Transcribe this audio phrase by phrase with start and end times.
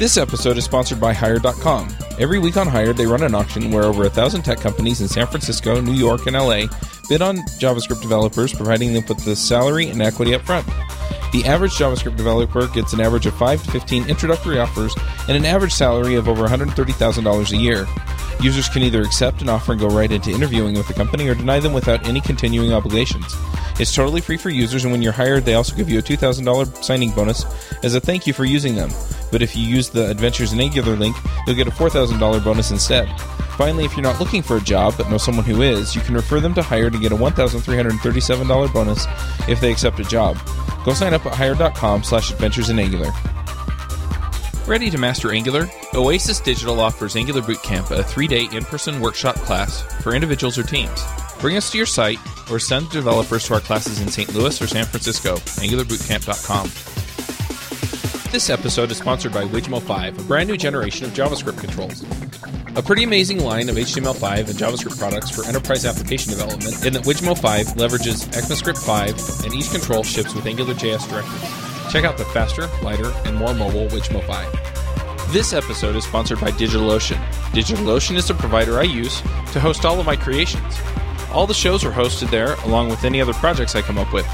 [0.00, 1.94] This episode is sponsored by Hired.com.
[2.18, 5.08] Every week on Hired, they run an auction where over a thousand tech companies in
[5.08, 6.68] San Francisco, New York, and LA
[7.10, 10.66] bid on JavaScript developers, providing them with the salary and equity up front.
[11.32, 14.96] The average JavaScript developer gets an average of 5 to 15 introductory offers
[15.28, 17.86] and an average salary of over $130,000 a year.
[18.42, 21.34] Users can either accept an offer and go right into interviewing with the company or
[21.34, 23.36] deny them without any continuing obligations.
[23.78, 26.82] It's totally free for users, and when you're hired, they also give you a $2,000
[26.82, 27.44] signing bonus
[27.82, 28.90] as a thank you for using them.
[29.30, 33.08] But if you use the Adventures in Angular link, you'll get a $4,000 bonus instead.
[33.58, 36.14] Finally, if you're not looking for a job but know someone who is, you can
[36.14, 39.06] refer them to Hired and get a $1,337 bonus
[39.48, 40.38] if they accept a job.
[40.84, 43.12] Go sign up at hired.com slash adventures in Angular.
[44.70, 45.68] Ready to master Angular?
[45.94, 50.62] Oasis Digital offers Angular Bootcamp, a three day in person workshop class for individuals or
[50.62, 51.02] teams.
[51.40, 54.32] Bring us to your site or send developers to our classes in St.
[54.32, 55.34] Louis or San Francisco.
[55.34, 56.68] AngularBootcamp.com.
[58.30, 62.04] This episode is sponsored by Wijmo5, a brand new generation of JavaScript controls.
[62.76, 67.02] A pretty amazing line of HTML5 and JavaScript products for enterprise application development in that
[67.02, 71.59] Wijmo 5 leverages ECMAScript 5 and each control ships with AngularJS directives.
[71.90, 75.32] Check out the faster, lighter, and more mobile 5.
[75.32, 77.20] This episode is sponsored by DigitalOcean.
[77.50, 79.20] DigitalOcean is the provider I use
[79.52, 80.78] to host all of my creations.
[81.32, 84.26] All the shows are hosted there, along with any other projects I come up with.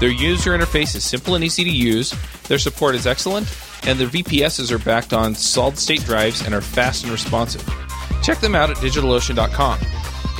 [0.00, 3.54] Their user interface is simple and easy to use, their support is excellent,
[3.86, 7.62] and their VPSs are backed on solid state drives and are fast and responsive.
[8.22, 9.78] Check them out at digitalocean.com.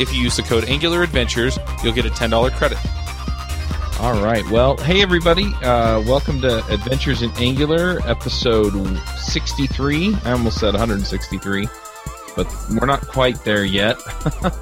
[0.01, 2.78] If you use the code Angular Adventures, you'll get a $10 credit.
[4.05, 4.47] All right.
[4.50, 5.47] Well, hey everybody.
[5.62, 10.14] Uh, welcome to Adventures in Angular, episode 63.
[10.27, 11.66] I almost said 163,
[12.36, 12.47] but
[12.78, 13.97] we're not quite there yet.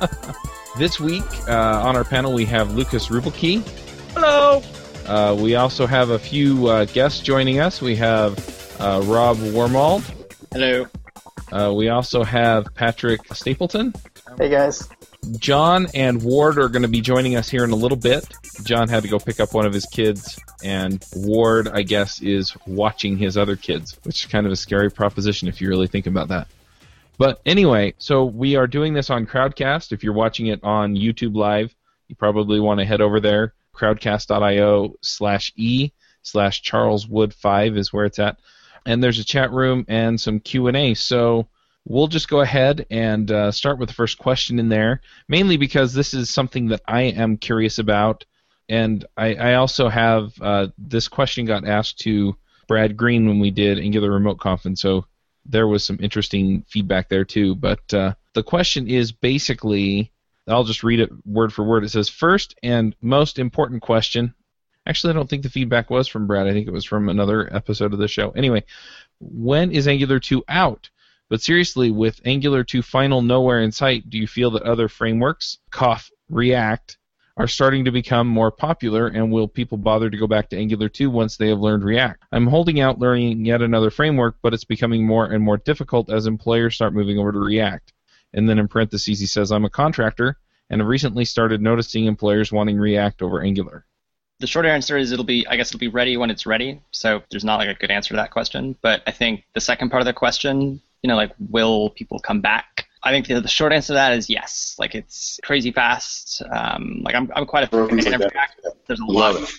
[0.78, 3.66] this week uh, on our panel we have Lukas Ruebbelke.
[4.14, 4.62] Hello.
[5.06, 7.82] Uh, we also have a few uh, guests joining us.
[7.82, 8.38] We have
[8.80, 10.04] uh, Rob Wormald.
[10.52, 10.86] Hello.
[11.50, 13.92] Uh, we also have Patrick Stapleton.
[14.38, 14.88] Hey guys.
[15.36, 18.25] John and Ward are going to be joining us here in a little bit.
[18.64, 22.54] John had to go pick up one of his kids, and Ward, I guess, is
[22.66, 26.06] watching his other kids, which is kind of a scary proposition if you really think
[26.06, 26.48] about that.
[27.18, 29.92] But anyway, so we are doing this on Crowdcast.
[29.92, 31.74] If you're watching it on YouTube Live,
[32.08, 33.54] you probably want to head over there.
[33.74, 35.92] Crowdcast.io slash e
[36.22, 38.38] slash Charles Wood 5 is where it's at.
[38.84, 40.94] And there's a chat room and some Q&A.
[40.94, 41.48] So
[41.84, 45.94] we'll just go ahead and uh, start with the first question in there, mainly because
[45.94, 48.24] this is something that I am curious about.
[48.72, 52.34] And I, I also have uh, this question got asked to
[52.69, 55.05] Brad Green when we did Angular Remote Conf, and so
[55.44, 57.55] there was some interesting feedback there too.
[57.55, 60.11] But uh, the question is basically,
[60.49, 61.84] I'll just read it word for word.
[61.84, 64.32] It says, first and most important question.
[64.87, 66.47] Actually, I don't think the feedback was from Brad.
[66.47, 68.31] I think it was from another episode of the show.
[68.31, 68.65] Anyway,
[69.21, 70.88] when is Angular 2 out?
[71.28, 75.59] But seriously, with Angular 2 final nowhere in sight, do you feel that other frameworks,
[75.71, 76.97] cough, React,
[77.37, 80.88] are starting to become more popular, and will people bother to go back to Angular
[80.88, 82.22] 2 once they have learned React?
[82.32, 86.26] I'm holding out learning yet another framework, but it's becoming more and more difficult as
[86.26, 87.93] employers start moving over to React.
[88.34, 90.37] And then in parentheses, he says, I'm a contractor
[90.70, 93.84] and have recently started noticing employers wanting React over Angular.
[94.41, 96.81] The short answer is it'll be I guess it'll be ready when it's ready.
[96.91, 98.75] So there's not like a good answer to that question.
[98.82, 102.41] But I think the second part of the question, you know, like will people come
[102.41, 102.72] back?
[103.04, 104.76] I think the, the short answer to that is yes.
[104.78, 106.42] Like it's crazy fast.
[106.50, 108.66] Um, like I'm, I'm quite a fan of React.
[108.86, 109.34] There's a lot.
[109.34, 109.50] Love it.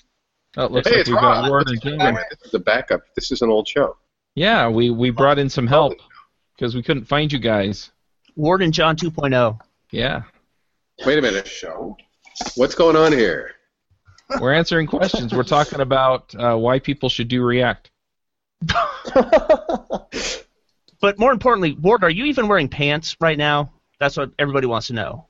[0.56, 1.50] Oh, it looks Hey, like it's we've got Ron.
[1.50, 3.02] Ward and is- This is the backup.
[3.16, 3.98] This is an old show.
[4.36, 5.94] Yeah, we, we brought in some help
[6.56, 7.92] because we couldn't find you guys.
[8.36, 9.10] Ward and John oh.
[9.10, 9.60] 2.0.
[9.92, 10.24] Yeah,
[11.06, 11.48] Wait a minute.
[11.48, 11.98] Show.
[12.56, 13.52] What's going on here?
[14.40, 15.34] we're answering questions.
[15.34, 17.92] We're talking about uh, why people should do React.
[21.04, 23.74] But more importantly, Ward, are you even wearing pants right now?
[24.00, 25.26] That's what everybody wants to know.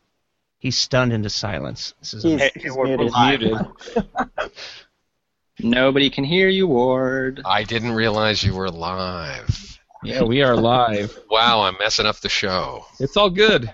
[0.59, 1.95] He's stunned into silence.
[1.99, 3.11] This is He's, Hey, he's we're- muted.
[3.11, 4.51] we're Muted.
[5.59, 7.41] Nobody can hear you, Ward.
[7.43, 9.79] I didn't realize you were live.
[10.03, 11.17] Yeah, we are live.
[11.31, 12.85] Wow, I'm messing up the show.
[12.99, 13.71] It's all good.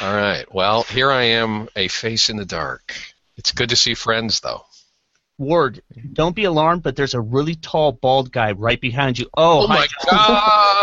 [0.00, 0.46] All right.
[0.54, 2.94] Well, here I am, a face in the dark.
[3.36, 4.62] It's good to see friends, though.
[5.36, 5.82] Ward,
[6.14, 9.26] don't be alarmed, but there's a really tall, bald guy right behind you.
[9.36, 10.77] Oh, Oh hi, my God!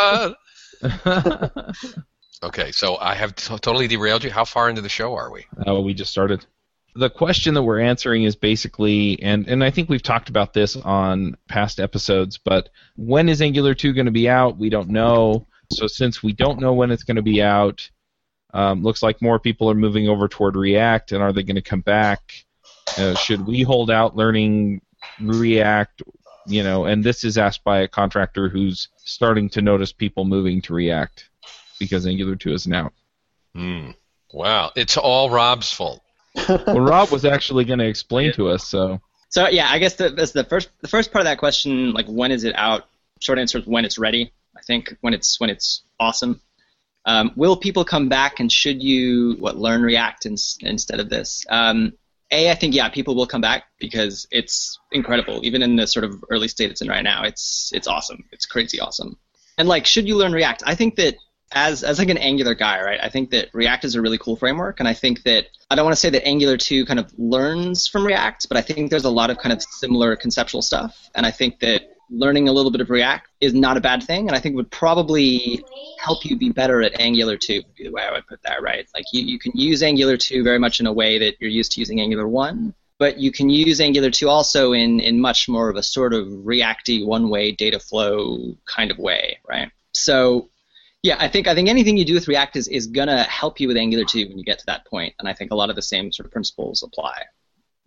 [2.44, 4.30] Okay, so I have t- totally derailed you.
[4.30, 5.46] How far into the show are we?
[5.68, 6.46] Uh, we just started.
[6.94, 10.76] The question that we're answering is basically, and, and I think we've talked about this
[10.76, 14.58] on past episodes, but when is Angular 2 going to be out?
[14.58, 15.48] We don't know.
[15.72, 17.90] So since we don't know when it's going to be out,
[18.54, 21.62] um, looks like more people are moving over toward React, and are they going to
[21.62, 22.32] come back?
[22.98, 24.82] Uh, should we hold out learning
[25.20, 26.04] React?
[26.48, 30.62] You know, and this is asked by a contractor who's starting to notice people moving
[30.64, 31.30] to React
[31.80, 32.94] because Angular 2 isn't out.
[33.54, 33.92] Hmm.
[34.32, 36.02] Wow, it's all Rob's fault.
[36.50, 39.00] well, Rob was actually going to explain to us, so.
[39.30, 42.08] So yeah, I guess the, that's the first the first part of that question, like
[42.08, 42.86] when is it out?
[43.22, 44.32] Short answer is when it's ready.
[44.56, 46.42] I think when it's when it's awesome.
[47.06, 51.46] Um, will people come back and should you what learn React in, instead of this?
[51.50, 51.94] Um,
[52.32, 55.42] a, I think yeah, people will come back because it's incredible.
[55.44, 58.24] Even in the sort of early state it's in right now, it's it's awesome.
[58.32, 59.18] It's crazy awesome.
[59.58, 60.64] And like, should you learn React?
[60.66, 61.16] I think that
[61.52, 63.00] as as like an Angular guy, right?
[63.02, 65.86] I think that React is a really cool framework, and I think that I don't
[65.86, 69.06] want to say that Angular 2 kind of learns from React, but I think there's
[69.06, 72.72] a lot of kind of similar conceptual stuff, and I think that learning a little
[72.72, 75.64] bit of React is not a bad thing, and I think would probably
[76.00, 77.56] help you be better at Angular 2.
[77.56, 78.88] Would be the way I would put that, right?
[78.94, 81.74] Like you, you can use Angular 2 very much in a way that you're used
[81.74, 85.70] to using Angular 1, but you can use Angular 2 also in in much more
[85.70, 89.72] of a sort of Reacty one-way data flow kind of way, right?
[89.94, 90.50] So
[91.04, 93.68] yeah, I think I think anything you do with React is, is gonna help you
[93.68, 95.76] with Angular 2 when you get to that point, and I think a lot of
[95.76, 97.24] the same sort of principles apply.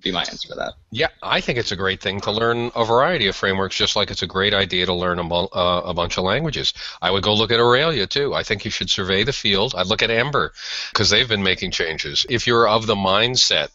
[0.01, 0.75] Be my answer to that.
[0.93, 4.13] Yeah, I think it's a great thing to learn a variety of frameworks, just like
[4.13, 6.73] it's a great idea to learn a, uh, a bunch of languages.
[7.03, 8.33] I would go look at Aurelia too.
[8.33, 9.75] I think you should survey the field.
[9.77, 10.53] I'd look at Ember
[10.93, 12.25] because they've been making changes.
[12.29, 13.71] If you're of the mindset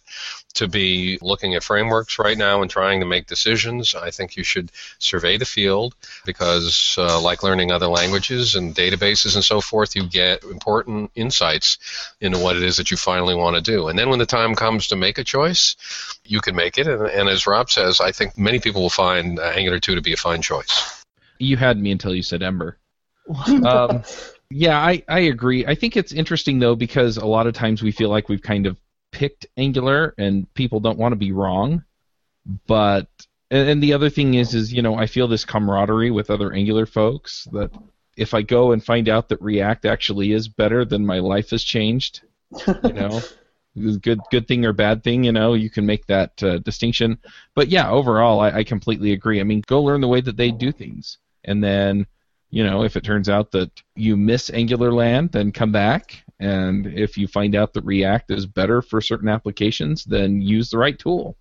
[0.53, 3.95] to be looking at frameworks right now and trying to make decisions.
[3.95, 5.95] I think you should survey the field
[6.25, 12.13] because, uh, like learning other languages and databases and so forth, you get important insights
[12.21, 13.87] into what it is that you finally want to do.
[13.87, 15.75] And then when the time comes to make a choice,
[16.25, 16.87] you can make it.
[16.87, 20.01] And, and as Rob says, I think many people will find uh, Angular 2 to
[20.01, 21.03] be a fine choice.
[21.39, 22.77] You had me until you said Ember.
[23.65, 24.03] um,
[24.49, 25.65] yeah, I, I agree.
[25.65, 28.67] I think it's interesting though because a lot of times we feel like we've kind
[28.67, 28.77] of
[29.13, 31.85] picked Angular, and people don't want to be wrong.
[32.67, 33.07] But
[33.49, 36.85] and the other thing is, is you know, I feel this camaraderie with other Angular
[36.85, 37.71] folks that
[38.17, 41.63] if I go and find out that React actually is better, then my life has
[41.63, 42.21] changed.
[42.67, 43.21] You know,
[44.01, 47.17] good good thing or bad thing, you know, you can make that uh, distinction.
[47.55, 49.39] But yeah, overall, I, I completely agree.
[49.39, 52.07] I mean, go learn the way that they do things, and then
[52.49, 56.22] you know, if it turns out that you miss Angular land, then come back.
[56.39, 60.77] And if you find out that React is better for certain applications, then use the
[60.77, 61.37] right tool.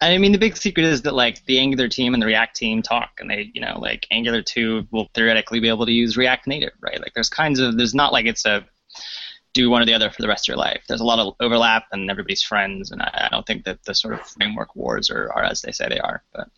[0.00, 2.82] I mean, the big secret is that like the Angular team and the React team
[2.82, 6.46] talk, and they, you know, like Angular 2 will theoretically be able to use React
[6.46, 7.00] Native, right?
[7.00, 8.64] Like, there's kinds of, there's not like it's a
[9.54, 10.84] do one or the other for the rest of your life.
[10.86, 13.94] There's a lot of overlap, and everybody's friends, and I, I don't think that the
[13.94, 16.22] sort of framework wars are, are as they say they are.
[16.32, 16.48] But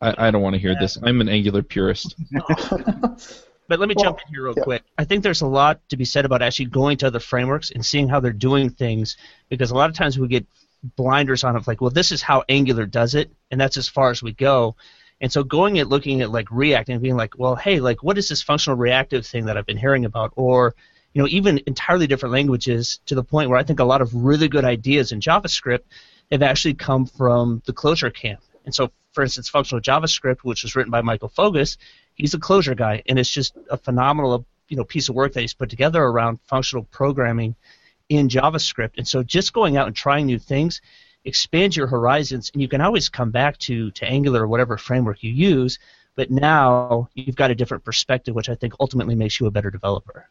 [0.00, 0.80] I, I don't want to hear yeah.
[0.80, 0.96] this.
[1.02, 2.14] I'm an Angular purist.
[3.70, 4.64] but let me well, jump in here real yeah.
[4.64, 4.82] quick.
[4.98, 7.86] I think there's a lot to be said about actually going to other frameworks and
[7.86, 9.16] seeing how they're doing things,
[9.48, 10.44] because a lot of times we get
[10.96, 14.10] blinders on it, like, well, this is how Angular does it, and that's as far
[14.10, 14.74] as we go.
[15.20, 18.18] And so going and looking at like React and being like, well, hey, like, what
[18.18, 20.74] is this functional reactive thing that I've been hearing about, or
[21.14, 24.12] you know, even entirely different languages to the point where I think a lot of
[24.12, 25.84] really good ideas in JavaScript
[26.32, 28.40] have actually come from the Clojure camp.
[28.64, 31.76] And so for instance, functional JavaScript, which was written by Michael Fogus,
[32.20, 35.40] he's a Clojure guy, and it's just a phenomenal you know piece of work that
[35.40, 37.56] he's put together around functional programming
[38.08, 38.92] in JavaScript.
[38.98, 40.80] And so just going out and trying new things
[41.24, 45.22] expands your horizons, and you can always come back to to Angular or whatever framework
[45.22, 45.78] you use.
[46.16, 49.70] But now you've got a different perspective, which I think ultimately makes you a better
[49.70, 50.28] developer.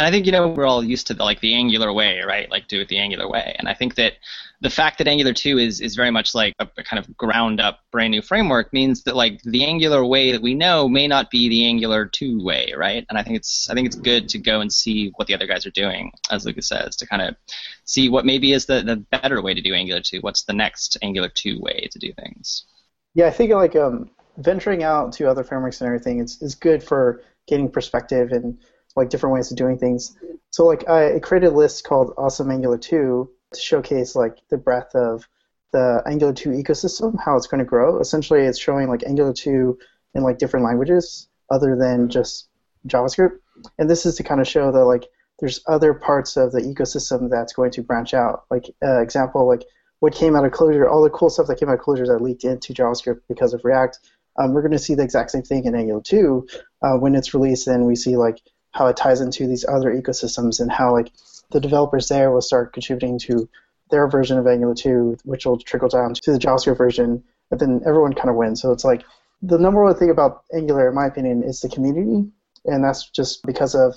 [0.00, 2.50] And I think you know we're all used to the, like the Angular way, right?
[2.50, 3.54] Like do it the Angular way.
[3.58, 4.14] And I think that
[4.62, 7.60] the fact that Angular 2 is is very much like a, a, kind of ground
[7.60, 11.30] up brand new framework means that like the Angular way that we know may not
[11.30, 13.04] be the Angular 2 way, right?
[13.10, 15.46] And I think it's I think it's good to go and see what the other
[15.46, 17.36] guys are doing, as Lukas says, to kind of
[17.84, 20.20] see what maybe is the, the better way to do Angular 2.
[20.20, 22.64] What's the next Angular 2 way to do things?
[23.12, 26.82] Yeah, I think like um, venturing out to other frameworks and everything is, is good
[26.82, 28.56] for getting perspective and
[28.96, 30.16] like different ways of doing things.
[30.50, 34.94] So like I created a list called Awesome Angular 2 to showcase like the breadth
[34.94, 35.28] of
[35.72, 38.00] the Angular 2 ecosystem, how it's going to grow.
[38.00, 39.78] Essentially, it's showing like Angular 2
[40.14, 42.48] in like different languages other than just
[42.86, 43.38] JavaScript.
[43.78, 45.06] And this is to kind of show that like
[45.38, 48.44] there's other parts of the ecosystem that's going to branch out.
[48.50, 49.64] Like uh, example, like
[50.00, 52.22] what came out of Clojure, all the cool stuff that came out of Clojure that
[52.22, 53.98] leaked into JavaScript because of React.
[54.38, 56.46] Um, we're going to see the exact same thing in Angular 2
[56.82, 58.40] uh, when it's released, and we see like
[58.72, 61.12] how it ties into these other ecosystems and how like
[61.50, 63.48] the developers there will start contributing to
[63.90, 67.82] their version of Angular 2, which will trickle down to the JavaScript version, and then
[67.84, 68.62] everyone kind of wins.
[68.62, 69.02] So it's like
[69.42, 72.30] the number one thing about Angular, in my opinion, is the community,
[72.64, 73.96] and that's just because of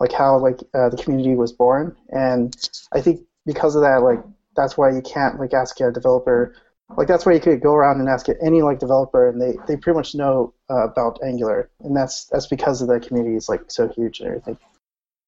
[0.00, 2.56] like how like uh, the community was born, and
[2.92, 4.20] I think because of that, like
[4.56, 6.54] that's why you can't like ask a developer
[6.96, 9.76] like that's where you could go around and ask any like developer, and they, they
[9.76, 13.62] pretty much know uh, about Angular, and that's that's because of the community is like
[13.68, 14.58] so huge and everything.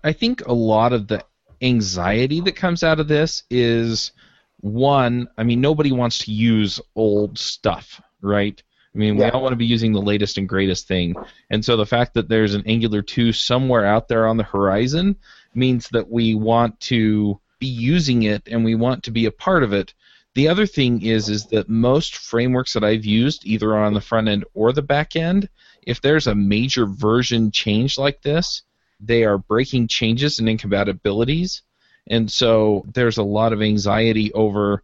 [0.04, 1.24] I think a lot of the
[1.62, 4.12] anxiety that comes out of this is
[4.60, 5.28] one.
[5.36, 8.62] I mean, nobody wants to use old stuff, right?
[8.94, 9.26] I mean, Yeah.
[9.26, 11.14] we all want to be using the latest and greatest thing,
[11.50, 15.16] and so the fact that there's an Angular 2 somewhere out there on the horizon
[15.54, 19.62] means that we want to be using it and we want to be a part
[19.62, 19.94] of it.
[20.36, 24.28] The other thing is is that most frameworks that I've used, either on the front
[24.28, 25.48] end or the back end,
[25.80, 28.60] if there's a major version change like this,
[29.00, 31.62] they are breaking changes and incompatibilities.
[32.06, 34.82] And so there's a lot of anxiety over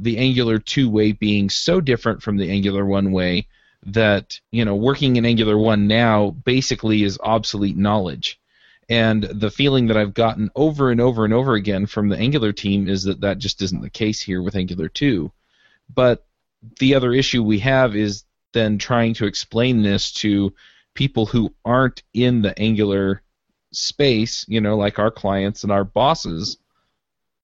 [0.00, 3.46] the Angular 2 way being so different from the Angular 1 way
[3.86, 8.37] that, you know, working in Angular 1 now basically is obsolete knowledge.
[8.88, 12.52] And the feeling that I've gotten over and over and over again from the Angular
[12.52, 15.30] team is that that just isn't the case here with Angular 2.
[15.94, 16.24] But
[16.78, 20.54] the other issue we have is then trying to explain this to
[20.94, 23.22] people who aren't in the Angular
[23.72, 26.56] space, you know, like our clients and our bosses.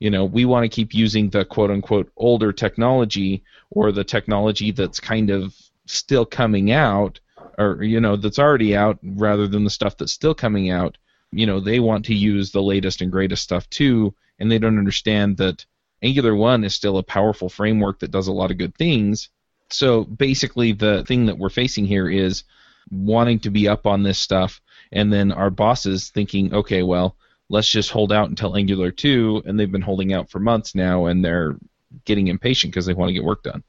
[0.00, 4.70] You know, we want to keep using the quote unquote older technology or the technology
[4.70, 5.54] that's kind of
[5.86, 7.20] still coming out
[7.58, 10.96] or, you know, that's already out rather than the stuff that's still coming out.
[11.36, 14.78] You know, they want to use the latest and greatest stuff too, and they don't
[14.78, 15.64] understand that
[16.02, 19.30] Angular 1 is still a powerful framework that does a lot of good things.
[19.70, 22.44] So basically, the thing that we're facing here is
[22.90, 24.60] wanting to be up on this stuff,
[24.92, 27.16] and then our bosses thinking, okay, well,
[27.48, 31.06] let's just hold out until Angular 2, and they've been holding out for months now,
[31.06, 31.56] and they're
[32.04, 33.62] getting impatient because they want to get work done.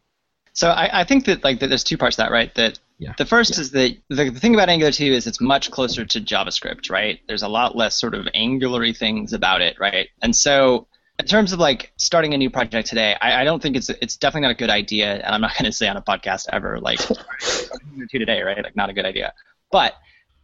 [0.54, 2.54] So I, I think that like that there's two parts to that, right?
[2.56, 3.14] That Yeah.
[3.18, 6.22] the first is that the, the thing about Angular 2 is it's much closer to
[6.22, 7.20] JavaScript, right?
[7.28, 10.08] There's a lot less sort of Angular things about it, right?
[10.22, 10.88] And so
[11.20, 14.18] in terms of like starting a new project today, I, I don't think it's it's
[14.18, 16.80] definitely not a good idea, and I'm not going to say on a podcast ever
[16.80, 17.00] like
[17.84, 18.64] Angular 2 today, right?
[18.64, 19.34] Like not a good idea,
[19.72, 19.94] but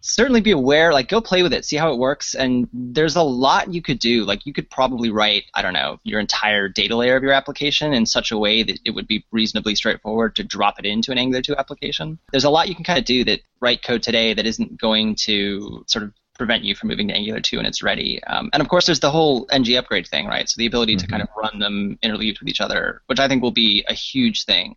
[0.01, 3.21] certainly be aware like go play with it see how it works and there's a
[3.21, 4.25] lot you could do.
[4.25, 7.93] Like you could probably write i don't know your entire data layer of your application
[7.93, 11.17] in such a way that it would be reasonably straightforward to drop it into an
[11.17, 12.17] angular 2 application.
[12.31, 15.15] There's a lot you can kind of do that write code today that isn't going
[15.27, 18.23] to sort of prevent you from moving to angular 2 when it's ready.
[18.23, 20.49] Um, and of course there's the whole ng upgrade thing right?
[20.49, 21.09] So the ability to Mhm.
[21.09, 24.45] kind of run them interleaved with each other which i think will be a huge
[24.45, 24.75] thing.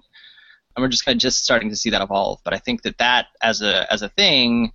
[0.76, 2.40] And we're just kind of just starting to see that evolve.
[2.44, 4.72] But i think that that as a as a thing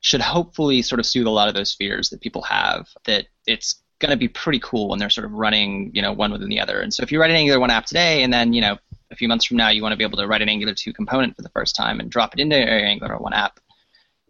[0.00, 3.82] should hopefully sort of soothe a lot of those fears that people have that it's
[3.98, 6.58] going to be pretty cool when they're sort of running, you know, one within the
[6.58, 6.80] other.
[6.80, 8.78] And so if you write an Angular 1 app today and then, you know,
[9.10, 10.92] a few months from now you want to be able to write an Angular 2
[10.92, 13.60] component for the first time and drop it into your Angular 1 app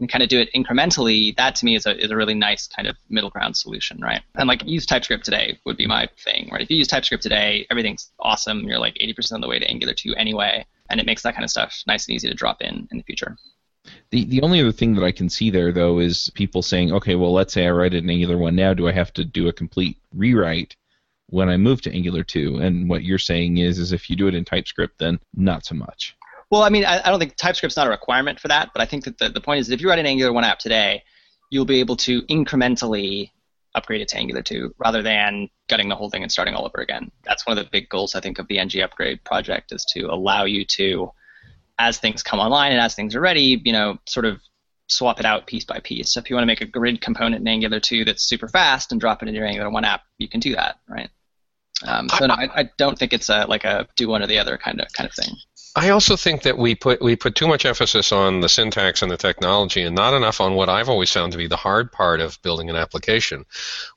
[0.01, 2.67] and kind of do it incrementally, that to me is a, is a really nice
[2.67, 4.23] kind of middle ground solution, right?
[4.35, 6.63] And like use TypeScript today would be my thing, right?
[6.63, 8.61] If you use TypeScript today, everything's awesome.
[8.61, 11.45] You're like 80% of the way to Angular 2 anyway, and it makes that kind
[11.45, 13.37] of stuff nice and easy to drop in in the future.
[14.11, 17.15] The the only other thing that I can see there though is people saying, okay,
[17.15, 19.49] well let's say I write it in Angular one now, do I have to do
[19.49, 20.77] a complete rewrite
[21.29, 22.57] when I move to Angular two?
[22.57, 25.75] And what you're saying is is if you do it in TypeScript then not so
[25.75, 26.17] much.
[26.51, 28.85] Well, I mean, I, I don't think TypeScript's not a requirement for that, but I
[28.85, 31.05] think that the, the point is that if you write an Angular 1 app today,
[31.51, 33.31] you'll be able to incrementally
[33.75, 36.81] upgrade it to Angular 2 rather than gutting the whole thing and starting all over
[36.81, 37.11] again.
[37.25, 40.07] That's one of the big goals, I think, of the NG Upgrade project is to
[40.07, 41.13] allow you to,
[41.81, 44.39] as things come online and as things are ready, you know, sort of
[44.89, 46.13] swap it out piece by piece.
[46.13, 48.93] So if you want to make a grid component in Angular 2 that's super fast
[48.93, 51.09] and drop it into your Angular 1 app, you can do that, right?
[51.87, 54.39] Um, so no, I, I don't think it's a like a do one or the
[54.39, 55.35] other kind of kind of thing.
[55.77, 59.11] I also think that we put we put too much emphasis on the syntax and
[59.11, 62.21] the technology, and not enough on what I've always found to be the hard part
[62.21, 63.47] of building an application,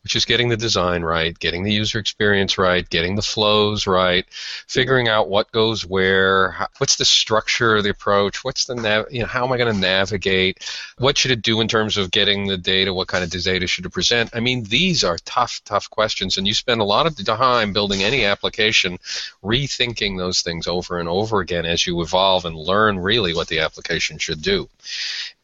[0.04, 4.24] which is getting the design right, getting the user experience right, getting the flows right,
[4.68, 9.08] figuring out what goes where, how, what's the structure of the approach, what's the nav,
[9.10, 12.12] you know, how am I going to navigate, what should it do in terms of
[12.12, 14.30] getting the data, what kind of data should it present?
[14.36, 18.04] I mean, these are tough, tough questions, and you spend a lot of time building
[18.04, 19.00] any application,
[19.44, 23.60] rethinking those things over and over again as you evolve and learn really what the
[23.60, 24.70] application should do.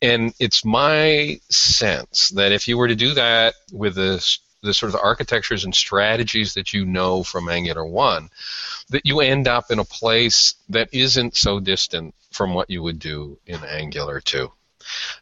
[0.01, 4.93] And it's my sense that if you were to do that with the, the sort
[4.93, 8.29] of architectures and strategies that you know from Angular 1,
[8.89, 12.99] that you end up in a place that isn't so distant from what you would
[12.99, 14.51] do in Angular 2.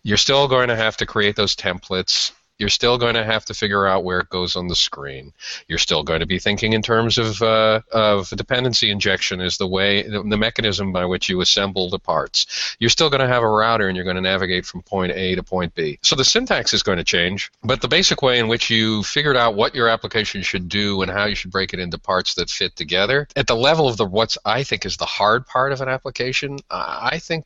[0.03, 3.53] You're still going to have to create those templates you're still going to have to
[3.53, 5.33] figure out where it goes on the screen.
[5.67, 9.67] You're still going to be thinking in terms of uh, of dependency injection is the
[9.67, 12.75] way the, mechanism by which you assemble the parts.
[12.79, 15.35] You're still going to have a router and you're going to navigate from point A
[15.35, 15.97] to point B.
[16.03, 19.35] So the syntax is going to change, but the basic way in which you figured
[19.35, 22.51] out what your application should do and how you should break it into parts that
[22.51, 25.81] fit together at the level of the what's I think is the hard part of
[25.81, 26.59] an application.
[26.69, 27.45] I think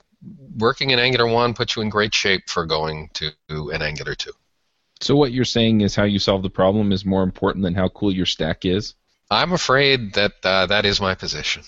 [0.58, 4.32] working in Angular 1 puts you in great shape for going to an Angular 2.
[5.01, 7.89] So what you're saying is how you solve the problem is more important than how
[7.89, 8.93] cool your stack is.
[9.31, 11.63] I'm afraid that uh, that is my position.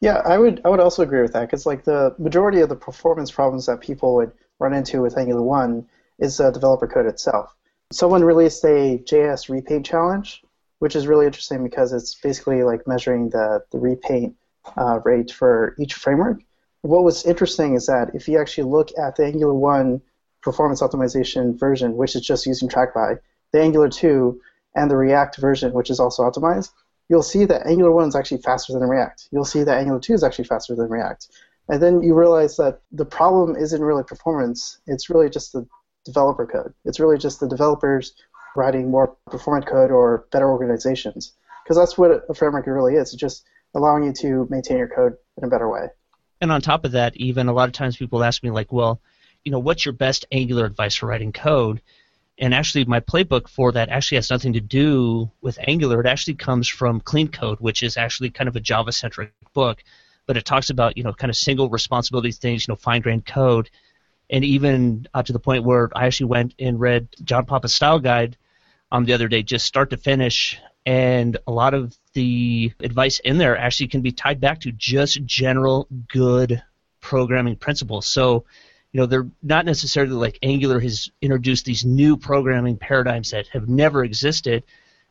[0.00, 2.76] Yeah, I would I would also agree with that because like the majority of the
[2.76, 5.86] performance problems that people would run into with Angular One
[6.18, 7.54] is uh, developer code itself.
[7.90, 10.42] Someone released a JS repaint challenge,
[10.80, 14.36] which is really interesting because it's basically like measuring the the repaint
[14.76, 16.42] uh, rate for each framework.
[16.82, 20.02] What was interesting is that if you actually look at the Angular One
[20.44, 23.18] performance optimization version, which is just using TrackBy,
[23.52, 24.38] the Angular 2,
[24.76, 26.70] and the React version, which is also optimized,
[27.08, 29.28] you'll see that Angular 1 is actually faster than React.
[29.32, 31.28] You'll see that Angular 2 is actually faster than React.
[31.68, 35.66] And then you realize that the problem isn't really performance, it's really just the
[36.04, 36.74] developer code.
[36.84, 38.14] It's really just the developers
[38.54, 41.32] writing more performant code or better organizations.
[41.64, 43.14] Because that's what a framework really is.
[43.14, 45.88] It's just allowing you to maintain your code in a better way.
[46.40, 49.00] And on top of that, even a lot of times people ask me, like, well,
[49.44, 51.80] you know, what's your best Angular advice for writing code?
[52.38, 56.00] And actually, my playbook for that actually has nothing to do with Angular.
[56.00, 59.84] It actually comes from Clean Code, which is actually kind of a Java-centric book,
[60.26, 63.70] but it talks about you know kind of single responsibility things, you know, fine-grained code,
[64.30, 68.00] and even uh, to the point where I actually went and read John Papa's style
[68.00, 68.36] guide
[68.90, 73.38] um, the other day, just start to finish, and a lot of the advice in
[73.38, 76.62] there actually can be tied back to just general good
[77.00, 78.06] programming principles.
[78.06, 78.44] So
[78.94, 83.68] you know, they're not necessarily like Angular has introduced these new programming paradigms that have
[83.68, 84.62] never existed.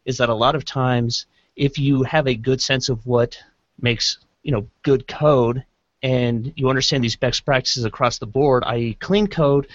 [0.06, 1.26] Is that a lot of times,
[1.58, 3.38] if you have a good sense of what
[3.82, 5.66] makes you know good code,
[6.02, 9.68] and you understand these best practices across the board, i.e., clean code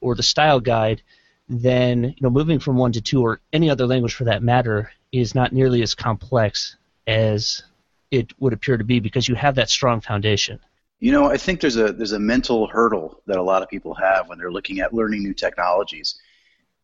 [0.00, 1.02] or the style guide,
[1.46, 4.90] then you know moving from one to two or any other language for that matter
[5.12, 7.62] is not nearly as complex as
[8.10, 10.58] it would appear to be because you have that strong foundation.
[11.00, 13.94] You know, I think there's a there's a mental hurdle that a lot of people
[13.94, 16.20] have when they're looking at learning new technologies.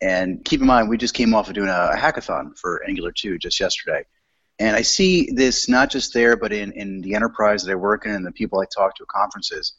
[0.00, 3.38] And keep in mind, we just came off of doing a, hackathon for Angular 2
[3.38, 4.04] just yesterday.
[4.58, 8.06] And I see this not just there, but in, in the enterprise that I work
[8.06, 9.74] in and the people I talk to at conferences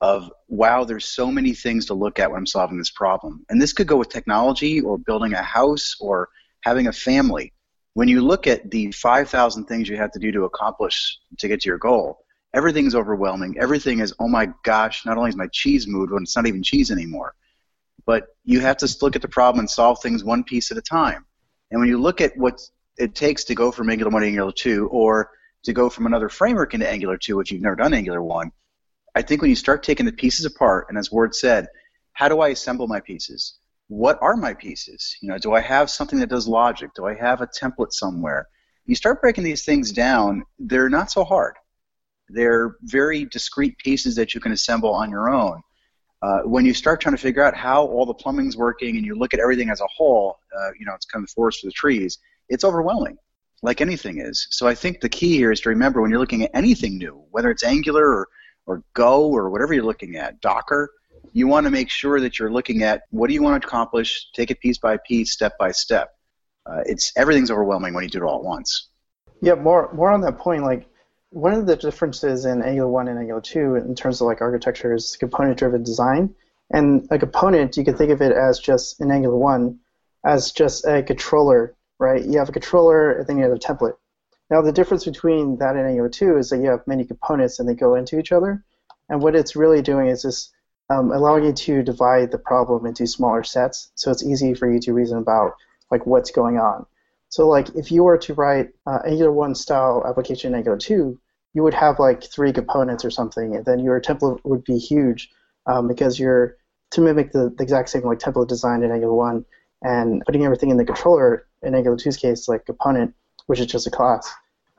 [0.00, 3.44] of, wow, there's so many things to look at when I'm solving this problem.
[3.48, 6.28] And this could go with technology or building a house or
[6.62, 7.52] having a family.
[7.94, 11.60] When you look at the 5,000 things you have to do to accomplish to get
[11.60, 13.56] to your goal, everything's overwhelming.
[13.58, 16.62] Everything is, oh my gosh, not only is my cheese moved when it's not even
[16.62, 17.34] cheese anymore,
[18.06, 20.82] but you have to look at the problem and solve things one piece at a
[20.82, 21.24] time.
[21.70, 22.60] And when you look at what
[22.96, 25.30] it takes to go from Angular 1 to Angular 2, or
[25.64, 28.50] to go from another framework into Angular 2, which you've never done Angular 1,
[29.14, 31.66] I think when you start taking the pieces apart, and as Ward said,
[32.12, 33.58] how do I assemble my pieces?
[33.88, 35.16] What are my pieces?
[35.20, 36.90] You know, do I have something that does logic?
[36.94, 38.48] Do I have a template somewhere?
[38.86, 41.56] You start breaking these things down, they're not so hard.
[42.28, 45.62] They're very discrete pieces that you can assemble on your own.
[46.22, 49.14] Uh, when you start trying to figure out how all the plumbing's working and you
[49.14, 51.66] look at everything as a whole, uh, you know, it's kind of the forest for
[51.66, 53.16] the trees, it's overwhelming,
[53.62, 54.46] like anything is.
[54.50, 57.22] So I think the key here is to remember when you're looking at anything new,
[57.30, 58.28] whether it's Angular or,
[58.66, 60.90] or Go or whatever you're looking at, Docker,
[61.32, 64.28] you want to make sure that you're looking at what do you want to accomplish,
[64.34, 66.08] take it piece by piece, step by step.
[66.64, 68.88] Uh, it's everything's overwhelming when you do it all at once.
[69.42, 70.64] Yeah, more more on that point.
[70.64, 70.88] Like
[71.36, 74.94] one of the differences in Angular 1 and Angular 2 in terms of like architecture
[74.94, 76.34] is component-driven design.
[76.70, 79.78] And a component, you can think of it as just in Angular 1
[80.24, 82.24] as just a controller, right?
[82.24, 83.98] You have a controller and then you have a template.
[84.48, 87.68] Now the difference between that and Angular 2 is that you have many components and
[87.68, 88.64] they go into each other.
[89.10, 90.54] And what it's really doing is just
[90.88, 94.80] um, allowing you to divide the problem into smaller sets, so it's easy for you
[94.80, 95.52] to reason about
[95.90, 96.86] like what's going on.
[97.28, 101.20] So like if you were to write uh, Angular 1 style application in Angular 2,
[101.56, 105.30] you would have like three components or something, and then your template would be huge
[105.64, 106.58] um, because you're
[106.90, 109.42] to mimic the, the, exact same like template design in Angular 1
[109.80, 113.14] and putting everything in the controller in Angular 2's case like component,
[113.46, 114.30] which is just a class.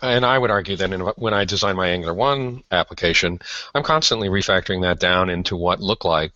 [0.03, 3.39] And I would argue that in, when I design my Angular 1 application,
[3.73, 6.33] I'm constantly refactoring that down into what look like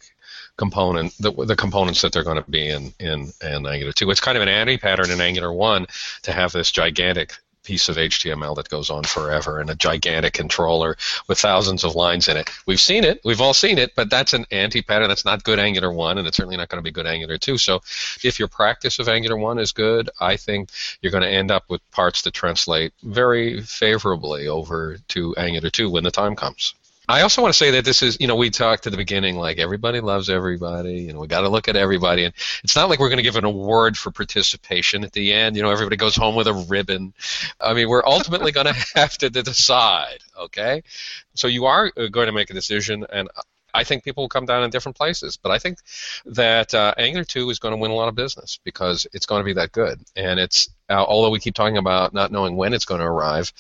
[0.58, 4.10] component, the, the components that they're going to be in, in, in Angular 2.
[4.10, 5.86] It's kind of an anti-pattern in Angular 1
[6.24, 10.98] to have this gigantic piece of HTML that goes on forever and a gigantic controller
[11.28, 12.50] with thousands of lines in it.
[12.66, 15.08] We've seen it, we've all seen it, but that's an anti-pattern.
[15.08, 17.58] That's not good Angular 1, and it's certainly not going to be good Angular 2.
[17.58, 17.82] So
[18.24, 20.70] if your practice of Angular 1 is good, I think
[21.02, 25.90] you're going to end up with parts that translate very favorably over to Angular 2
[25.90, 26.74] when the time comes.
[27.12, 29.36] I also want to say that this is, you know, we talked at the beginning
[29.36, 32.90] like everybody loves everybody, you know, we got to look at everybody, and it's not
[32.90, 35.58] like we're going to give an award for participation at the end.
[35.58, 37.14] You know, everybody goes home with a ribbon.
[37.60, 40.84] I mean, we're ultimately going to have to decide, okay?
[41.34, 43.30] So you are uh, going to make a decision, and
[43.74, 45.80] I think people will come down in different places, but I think
[46.26, 49.42] that uh, Angular 2 is going to win a lot of business because it's going
[49.42, 50.00] to be that good.
[50.16, 53.52] And it's uh, although we keep talking about not knowing when it's going to arrive,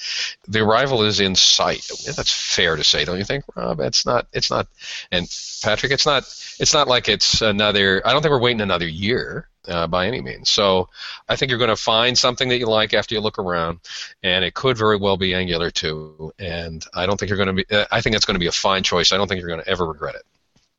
[0.47, 1.89] the arrival is in sight.
[2.05, 3.79] That's fair to say, don't you think, Rob?
[3.79, 4.27] It's not.
[4.33, 4.67] It's not.
[5.11, 5.27] And
[5.63, 6.23] Patrick, it's not.
[6.59, 8.05] It's not like it's another.
[8.05, 10.49] I don't think we're waiting another year uh, by any means.
[10.49, 10.89] So
[11.29, 13.79] I think you're going to find something that you like after you look around,
[14.23, 16.33] and it could very well be Angular 2.
[16.39, 17.65] And I don't think you're going to be.
[17.69, 19.11] Uh, I think it's going to be a fine choice.
[19.11, 20.23] I don't think you're going to ever regret it.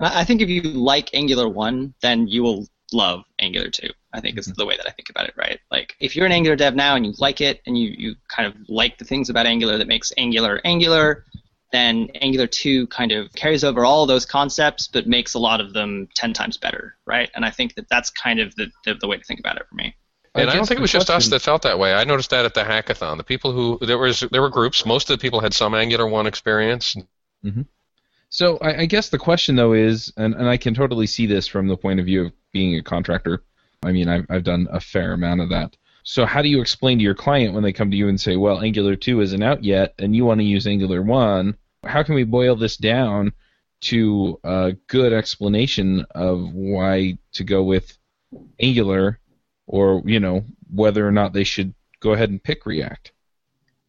[0.01, 3.89] I think if you like Angular 1, then you will love Angular 2.
[4.13, 4.59] I think is mm-hmm.
[4.59, 5.59] the way that I think about it, right?
[5.71, 8.47] Like if you're an Angular dev now and you like it and you, you kind
[8.47, 11.25] of like the things about Angular that makes Angular Angular,
[11.73, 15.73] then Angular 2 kind of carries over all those concepts but makes a lot of
[15.73, 17.31] them 10 times better, right?
[17.35, 19.67] And I think that that's kind of the, the, the way to think about it
[19.69, 19.97] for me.
[20.35, 21.93] And I, I don't think it was just us that felt that way.
[21.93, 23.17] I noticed that at the hackathon.
[23.19, 24.87] The people who there was there were groups.
[24.87, 26.97] Most of the people had some Angular one experience.
[27.45, 27.63] Mm-hmm.
[28.31, 31.47] So I, I, guess the question though is, and, and I can totally see this
[31.47, 33.43] from the point of view of being a contractor.
[33.83, 35.77] I mean, I've I've done a fair amount of that.
[36.05, 38.37] So how do you explain to your client when they come to you and say,
[38.37, 41.57] well, Angular 2 isn't out yet, and you want to use Angular 1?
[41.85, 43.33] How can we boil this down
[43.83, 47.99] to a good explanation of why to go with
[48.61, 49.19] Angular,
[49.67, 53.13] or you know whether or not they should go ahead and pick React?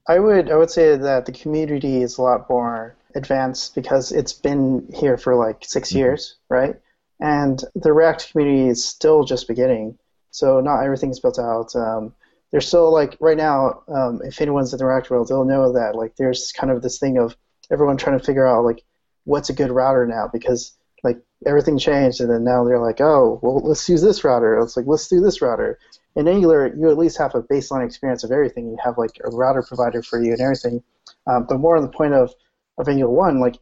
[0.08, 4.34] I would I would say that the community is a lot more advanced because it's
[4.34, 5.98] been here for like 6 mm-hmm.
[5.98, 6.76] years, right?
[7.20, 9.98] And the React community is still just beginning,
[10.32, 11.76] so not everything's built out.
[11.76, 12.14] Um,
[12.52, 15.96] there's still like right now, um, if anyone's in the React world, they'll know that
[15.96, 17.38] like there's kind of this thing of
[17.72, 18.84] everyone trying to figure out like
[19.26, 20.74] what's a good router now because
[21.04, 24.60] like everything changed and then now they're like oh well let's use this router.
[24.60, 25.80] It's like let's do this router.
[26.16, 28.68] In angular you at least have a baseline experience of everything.
[28.68, 30.84] You have like a router provider for you and everything.
[31.28, 32.34] Um, but more on the point of,
[32.78, 33.58] of angular 1 like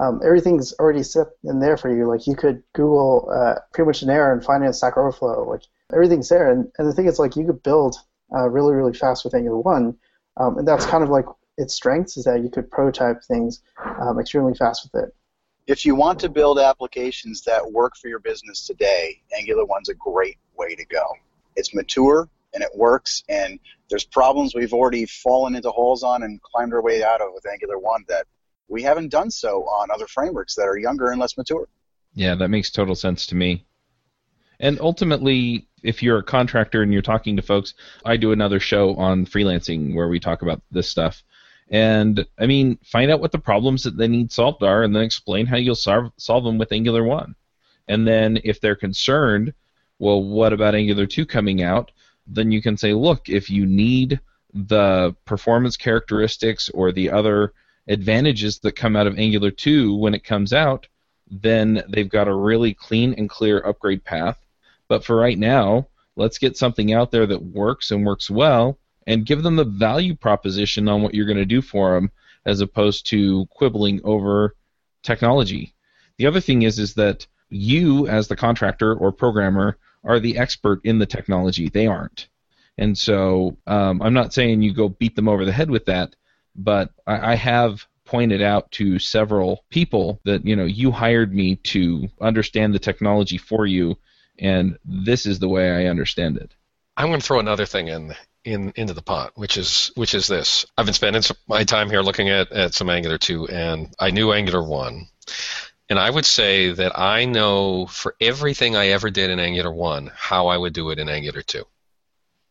[0.00, 2.08] um, everything's already set in there for you.
[2.08, 5.48] Like you could google uh, pretty much an error and find it in stack overflow.
[5.48, 5.62] Like
[5.92, 6.50] everything's there.
[6.50, 7.96] And, and the thing is like you could build
[8.34, 9.96] uh, really really fast with angular 1
[10.38, 11.26] um, and that's kind of like
[11.58, 13.62] its strengths is that you could prototype things
[14.00, 15.14] um, extremely fast with it.
[15.66, 19.94] If you want to build applications that work for your business today, Angular 1's a
[19.94, 21.04] great way to go.
[21.54, 26.42] It's mature and it works, and there's problems we've already fallen into holes on and
[26.42, 28.26] climbed our way out of with Angular 1 that
[28.68, 31.68] we haven't done so on other frameworks that are younger and less mature.
[32.14, 33.64] Yeah, that makes total sense to me.
[34.60, 38.94] And ultimately, if you're a contractor and you're talking to folks, I do another show
[38.94, 41.22] on freelancing where we talk about this stuff.
[41.72, 45.02] And I mean, find out what the problems that they need solved are, and then
[45.02, 47.34] explain how you'll solve solve them with Angular one.
[47.88, 49.54] And then if they're concerned,
[49.98, 51.90] well, what about Angular two coming out?
[52.26, 54.20] Then you can say, look, if you need
[54.54, 57.52] the performance characteristics or the other
[57.88, 60.86] advantages that come out of Angular 2 when it comes out,
[61.30, 64.38] then they've got a really clean and clear upgrade path.
[64.88, 69.26] But for right now, let's get something out there that works and works well, and
[69.26, 72.10] give them the value proposition on what you're going to do for them
[72.44, 74.54] as opposed to quibbling over
[75.02, 75.74] technology.
[76.18, 80.80] The other thing is is that you as the contractor or programmer are the expert
[80.84, 81.68] in the technology.
[81.68, 82.28] They aren't.
[82.78, 86.16] And so um, I'm not saying you go beat them over the head with that,
[86.56, 91.56] but I, I have pointed out to several people that you know you hired me
[91.56, 93.96] to understand the technology for you,
[94.38, 96.54] and this is the way I understand it.
[96.96, 100.26] I'm going to throw another thing in in into the pot, which is which is
[100.26, 100.66] this.
[100.76, 104.32] I've been spending my time here looking at, at some Angular 2, and I knew
[104.32, 105.06] Angular 1.
[105.90, 110.10] And I would say that I know for everything I ever did in Angular 1
[110.14, 111.64] how I would do it in Angular 2.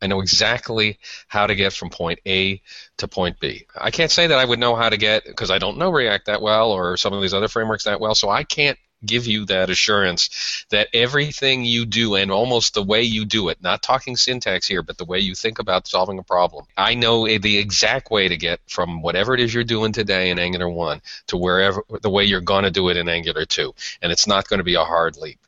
[0.01, 2.61] I know exactly how to get from point A
[2.97, 3.67] to point B.
[3.79, 6.25] I can't say that I would know how to get because I don't know React
[6.25, 9.45] that well or some of these other frameworks that well, so I can't give you
[9.45, 14.15] that assurance that everything you do and almost the way you do it, not talking
[14.15, 16.65] syntax here, but the way you think about solving a problem.
[16.77, 20.29] I know eh, the exact way to get from whatever it is you're doing today
[20.29, 23.73] in Angular 1 to wherever the way you're going to do it in Angular 2.
[24.01, 25.39] And it's not going to be a hard leap.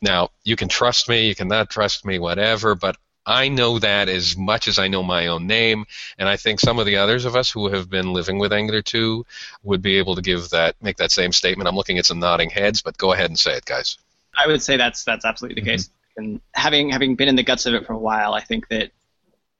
[0.00, 4.36] Now, you can trust me, you cannot trust me, whatever, but I know that as
[4.36, 5.86] much as I know my own name,
[6.18, 8.82] and I think some of the others of us who have been living with Angular
[8.82, 9.24] 2
[9.62, 11.68] would be able to give that, make that same statement.
[11.68, 13.96] I'm looking at some nodding heads, but go ahead and say it, guys.
[14.36, 15.76] I would say that's that's absolutely the mm-hmm.
[15.76, 15.90] case.
[16.16, 18.90] And having having been in the guts of it for a while, I think that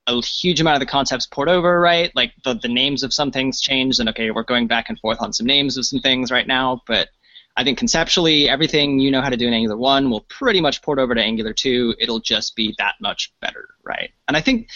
[0.07, 2.11] a huge amount of the concepts port over, right?
[2.17, 5.19] Like the, the names of some things changed, and okay, we're going back and forth
[5.21, 7.09] on some names of some things right now, but
[7.57, 10.81] I think conceptually, everything you know how to do in Angular 1 will pretty much
[10.81, 11.97] port over to Angular 2.
[11.99, 14.11] It'll just be that much better, right?
[14.27, 14.69] And I think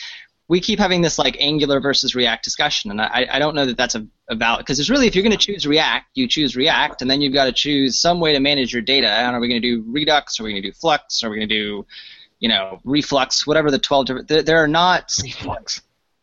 [0.48, 3.76] we keep having this like Angular versus React discussion, and I, I don't know that
[3.76, 6.54] that's a, a valid because it's really if you're going to choose React, you choose
[6.54, 9.08] React, and then you've got to choose some way to manage your data.
[9.08, 10.38] And are we going to do Redux?
[10.38, 11.24] Are we going to do Flux?
[11.24, 11.86] Are we going to do,
[12.38, 13.46] you know, Reflux?
[13.46, 14.28] Whatever the 12 different.
[14.28, 15.80] There, there are not Reflux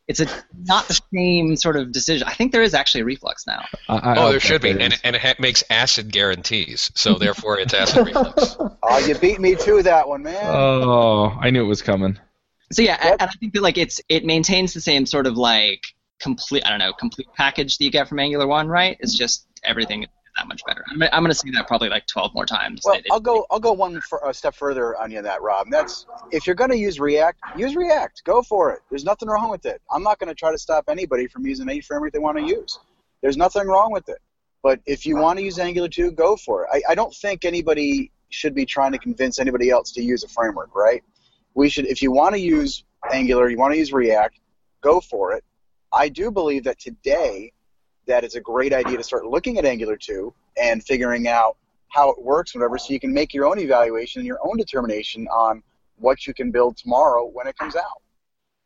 [0.07, 0.27] it's a
[0.65, 2.27] not the same sort of decision.
[2.27, 3.65] I think there is actually a reflux now.
[3.87, 8.07] I, oh, there should be, and, and it makes acid guarantees, so therefore it's acid
[8.07, 8.57] reflux.
[8.59, 10.43] Oh, you beat me to that one, man.
[10.43, 12.19] Oh, I knew it was coming.
[12.71, 15.37] So yeah, and, and I think that like it's it maintains the same sort of
[15.37, 15.83] like
[16.19, 18.97] complete I don't know complete package that you get from Angular One, right?
[18.99, 20.83] It's just everything that much better.
[20.89, 22.81] I'm, I'm going to say that probably like 12 more times.
[22.83, 25.67] Well, I'll go I'll go one for, a step further on you that, Rob.
[25.69, 28.23] That's if you're going to use React, use React.
[28.25, 28.81] Go for it.
[28.89, 29.81] There's nothing wrong with it.
[29.91, 32.43] I'm not going to try to stop anybody from using any framework they want to
[32.43, 32.79] use.
[33.21, 34.19] There's nothing wrong with it.
[34.61, 36.69] But if you want to use Angular 2, go for it.
[36.73, 40.27] I, I don't think anybody should be trying to convince anybody else to use a
[40.27, 41.03] framework, right?
[41.53, 44.39] We should, if you want to use Angular, you want to use React,
[44.81, 45.43] go for it.
[45.91, 47.51] I do believe that today
[48.07, 51.57] that it's a great idea to start looking at Angular 2 and figuring out
[51.89, 55.27] how it works, whatever, so you can make your own evaluation and your own determination
[55.27, 55.61] on
[55.97, 58.01] what you can build tomorrow when it comes out.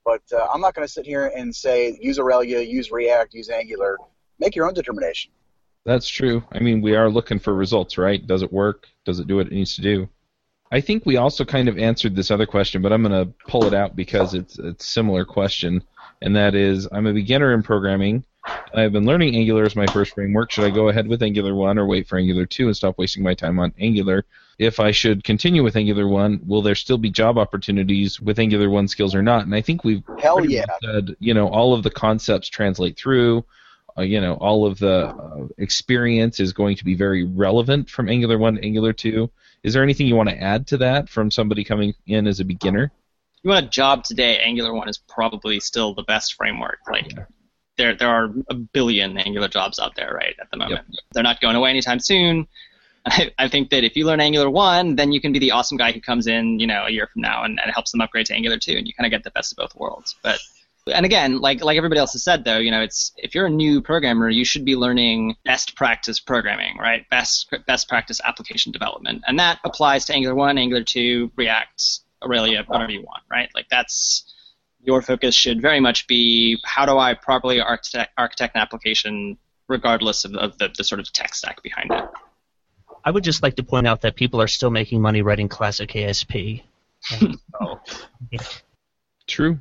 [0.06, 3.50] But uh, I'm not going to sit here and say use Aurelia, use React, use
[3.50, 3.97] Angular.
[4.39, 5.32] Make your own determination.
[5.86, 6.43] That's true.
[6.52, 8.26] I mean, we are looking for results, right?
[8.26, 8.88] Does it work?
[9.06, 10.10] Does it do what it needs to do?
[10.71, 13.65] I think we also kind of answered this other question, but I'm going to pull
[13.65, 15.84] it out because it's, it's a similar question,
[16.21, 18.26] and that is I'm a beginner in programming.
[18.73, 20.51] I've been learning Angular as my first framework.
[20.51, 23.23] Should I go ahead with Angular 1 or wait for Angular 2 and stop wasting
[23.23, 24.25] my time on Angular?
[24.60, 28.69] If I should continue with Angular 1, will there still be job opportunities with Angular
[28.69, 29.45] 1 skills or not?
[29.45, 30.65] And I think we've Hell yeah.
[30.83, 33.45] said, you know, all of the concepts translate through.
[33.97, 38.10] Uh, you know, all of the uh, experience is going to be very relevant from
[38.10, 39.29] Angular 1 to Angular 2.
[39.63, 42.45] Is there anything you want to add to that from somebody coming in as a
[42.45, 42.91] beginner?
[43.43, 46.79] you want a job today, Angular one is probably still the best framework.
[46.91, 47.25] Like yeah
[47.77, 50.85] there there are a billion Angular jobs out there right at the moment.
[50.89, 51.01] Yep.
[51.13, 52.47] They're not going away anytime soon.
[53.05, 55.77] I, I, think that if you learn Angular one, then you can be the awesome
[55.77, 58.25] guy who comes in, you know, a year from now and, and helps them upgrade
[58.25, 60.15] to Angular two, and you kind of get the best of both worlds.
[60.23, 60.39] But
[60.93, 63.51] and again, like like everybody else has said, though, you know, it's if you're a
[63.51, 67.09] new programmer, you should be learning best practice programming, right?
[67.09, 72.63] Best best practice application development, and that applies to Angular one, Angular two, React, Aurelia,
[72.67, 73.49] whatever you want, right?
[73.55, 74.33] Like that's
[74.81, 79.37] your focus should very much be how do I properly architect, architect an application
[79.67, 82.05] regardless of, of the, the sort of tech stack behind it.
[83.03, 85.95] I would just like to point out that people are still making money writing classic
[85.95, 86.33] ASP.
[87.09, 87.79] so,
[88.31, 88.39] yeah.
[89.27, 89.59] True.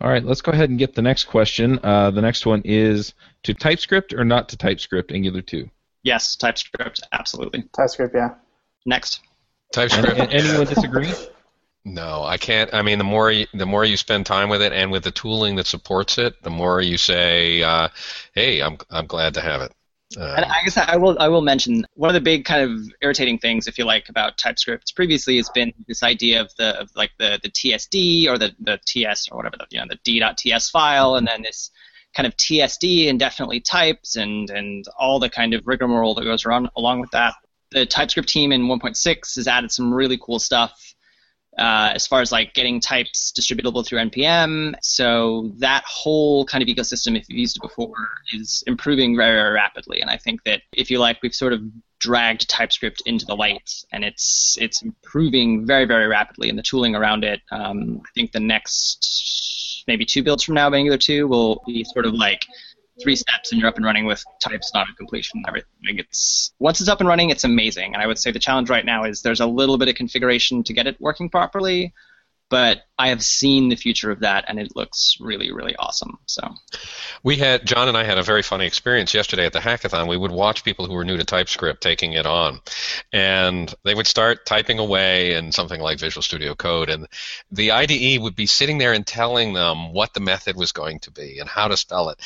[0.00, 1.78] All right, let's go ahead and get the next question.
[1.82, 3.14] Uh, the next one is
[3.44, 5.68] to TypeScript or not to TypeScript Angular 2?
[6.02, 7.64] Yes, TypeScript, absolutely.
[7.74, 8.34] TypeScript, yeah.
[8.84, 9.20] Next.
[9.72, 10.18] TypeScript.
[10.32, 11.12] anyone disagree?
[11.84, 12.72] No, I can't.
[12.72, 15.10] I mean, the more you, the more you spend time with it, and with the
[15.10, 17.88] tooling that supports it, the more you say, uh,
[18.34, 19.72] "Hey, I'm I'm glad to have it."
[20.16, 22.88] Uh, and I guess I will I will mention one of the big kind of
[23.02, 26.90] irritating things, if you like, about TypeScript previously has been this idea of the of
[26.96, 30.70] like the the TSD or the the TS or whatever the you know the d.ts
[30.70, 31.70] file, and then this
[32.16, 36.70] kind of TSD and DefinitelyTyped and and all the kind of rigmarole that goes around
[36.76, 37.34] along with that.
[37.72, 40.93] The TypeScript team in 1.6 has added some really cool stuff
[41.58, 44.74] uh, as far as like getting types distributable through npm.
[44.82, 47.94] So that whole kind of ecosystem, if you've used it before,
[48.32, 50.00] is improving very, very rapidly.
[50.00, 51.60] And I think that if you like, we've sort of
[52.00, 56.48] dragged TypeScript into the light, and it's it's improving very, very rapidly.
[56.50, 60.72] And the tooling around it, um, I think the next maybe two builds from now
[60.72, 62.46] Angular 2 will be sort of like
[63.02, 65.70] three steps and you're up and running with types not a completion everything.
[65.86, 67.94] Like it's once it's up and running, it's amazing.
[67.94, 70.62] And I would say the challenge right now is there's a little bit of configuration
[70.64, 71.92] to get it working properly,
[72.50, 76.18] but I have seen the future of that and it looks really, really awesome.
[76.26, 76.54] So
[77.24, 80.08] we had John and I had a very funny experience yesterday at the hackathon.
[80.08, 82.60] We would watch people who were new to TypeScript taking it on,
[83.12, 87.08] and they would start typing away in something like Visual Studio Code, and
[87.50, 91.10] the IDE would be sitting there and telling them what the method was going to
[91.10, 92.20] be and how to spell it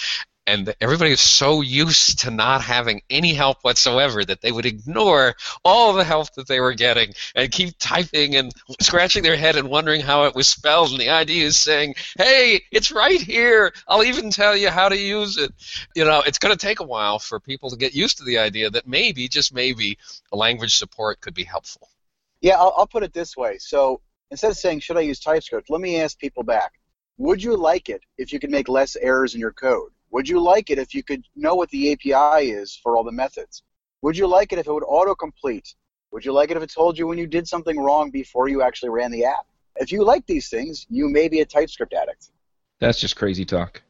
[0.48, 5.34] and everybody is so used to not having any help whatsoever that they would ignore
[5.62, 9.68] all the help that they were getting and keep typing and scratching their head and
[9.68, 10.90] wondering how it was spelled.
[10.90, 13.74] And the idea is saying, "Hey, it's right here.
[13.87, 15.52] I'll even tell you how to use it."
[15.94, 18.38] You know, it's going to take a while for people to get used to the
[18.38, 19.98] IDE that maybe, just maybe,
[20.32, 21.90] language support could be helpful.
[22.40, 23.58] Yeah, I'll, I'll put it this way.
[23.58, 26.72] So instead of saying, should I use TypeScript, let me ask people back.
[27.18, 29.90] Would you like it if you could make less errors in your code?
[30.10, 33.12] Would you like it if you could know what the API is for all the
[33.12, 33.62] methods?
[34.02, 35.74] Would you like it if it would autocomplete?
[36.12, 38.62] Would you like it if it told you when you did something wrong before you
[38.62, 39.46] actually ran the app?
[39.76, 42.30] If you like these things, you may be a TypeScript addict.
[42.80, 43.82] That's just crazy talk.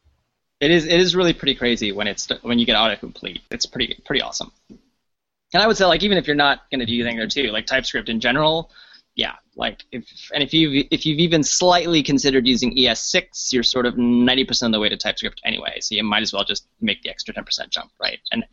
[0.60, 0.86] It is.
[0.86, 3.42] It is really pretty crazy when it's when you get autocomplete.
[3.50, 4.50] It's pretty pretty awesome.
[4.68, 7.52] And I would say like even if you're not going to do anything there too,
[7.52, 8.70] like TypeScript in general,
[9.18, 13.84] yeah, like if and if you if you've even slightly considered using ES6, you're sort
[13.84, 15.78] of 90% of the way to TypeScript anyway.
[15.80, 18.20] So you might as well just make the extra 10% jump, right?
[18.30, 18.44] And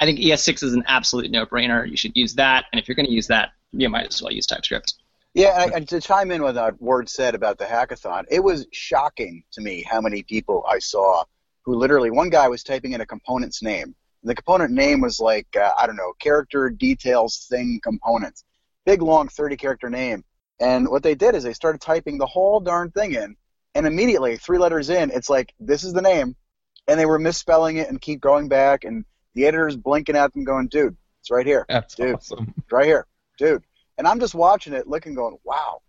[0.00, 1.88] I think ES6 is an absolute no-brainer.
[1.88, 4.32] You should use that, and if you're going to use that, you might as well
[4.32, 4.94] use TypeScript.
[5.34, 8.66] Yeah, and, and to chime in with what Ward said about the hackathon, it was
[8.72, 11.22] shocking to me how many people I saw
[11.62, 13.94] who literally one guy was typing in a component's name.
[14.24, 18.42] The component name was like uh, I don't know, character details thing components
[18.88, 20.24] big long 30 character name.
[20.60, 23.36] And what they did is they started typing the whole darn thing in,
[23.74, 26.34] and immediately, three letters in, it's like, this is the name.
[26.88, 30.44] And they were misspelling it and keep going back, and the editor's blinking at them,
[30.44, 31.66] going, dude, it's right here.
[31.68, 32.54] That's dude, awesome.
[32.56, 33.06] It's right here.
[33.36, 33.62] Dude.
[33.98, 35.82] And I'm just watching it, looking, going, wow.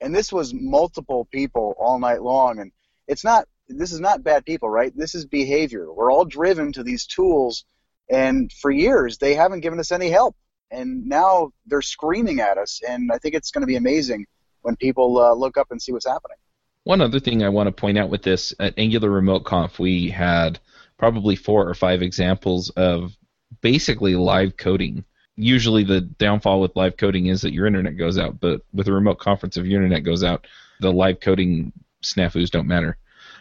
[0.00, 2.60] And this was multiple people all night long.
[2.60, 2.70] And
[3.08, 4.92] it's not, this is not bad people, right?
[4.96, 5.92] This is behavior.
[5.92, 7.64] We're all driven to these tools,
[8.08, 10.36] and for years, they haven't given us any help
[10.74, 12.80] and now they're screaming at us.
[12.88, 14.26] And I think it's going to be amazing
[14.62, 16.36] when people uh, look up and see what's happening.
[16.84, 20.10] One other thing I want to point out with this at Angular Remote Conf, we
[20.10, 20.58] had
[20.98, 23.16] probably four or five examples of
[23.62, 25.04] basically live coding.
[25.36, 28.92] Usually, the downfall with live coding is that your internet goes out, but with a
[28.92, 30.46] remote conference, if your internet goes out,
[30.80, 32.98] the live coding snafus don't matter.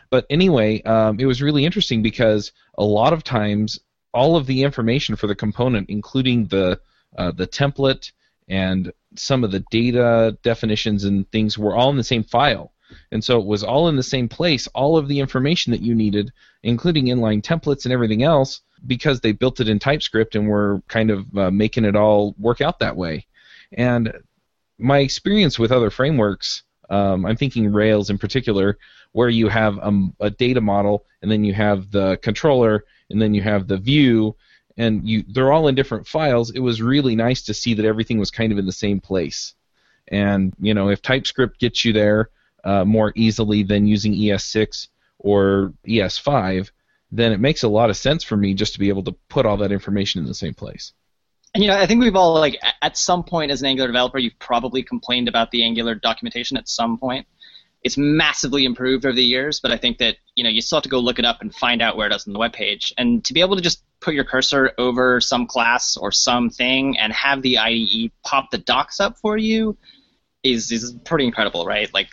[0.10, 3.80] But anyway, um, it was really interesting because a lot of times
[4.14, 6.80] all of the information for the component, including the
[7.18, 8.12] uh, the template
[8.48, 12.74] and some of the data definitions and things were all in the same file.
[13.12, 15.96] And so it was all in the same place, all of the information that you
[15.96, 20.82] needed, including inline templates and everything else, because they built it in TypeScript and were
[20.88, 23.26] kind of uh, making it all work out that way.
[23.72, 24.14] And
[24.78, 28.78] my experience with other frameworks, um, I'm thinking Rails in particular,
[29.14, 33.34] where you have um, a data model and then you have the controller and then
[33.34, 34.36] you have the view
[34.78, 36.52] and you they're all in different files.
[36.52, 39.54] It was really nice to see that everything was kind of in the same place.
[40.08, 42.30] And you know, if TypeScript gets you there
[42.64, 44.88] uh, more easily than using ES6
[45.20, 46.72] or ES5,
[47.12, 49.46] then it makes a lot of sense for me just to be able to put
[49.46, 50.94] all that information in the same place.
[51.54, 54.18] And you know, I think we've all like at some point as an Angular developer,
[54.18, 57.28] you've probably complained about the Angular documentation at some point
[57.84, 60.84] it's massively improved over the years, but I think that you know you still have
[60.84, 62.94] to go look it up and find out where it is on the web page.
[62.98, 67.12] And to be able to just put your cursor over some class or something and
[67.14, 69.78] have the IDE pop the docs up for you
[70.44, 71.92] is is pretty incredible, right?
[71.94, 72.10] Like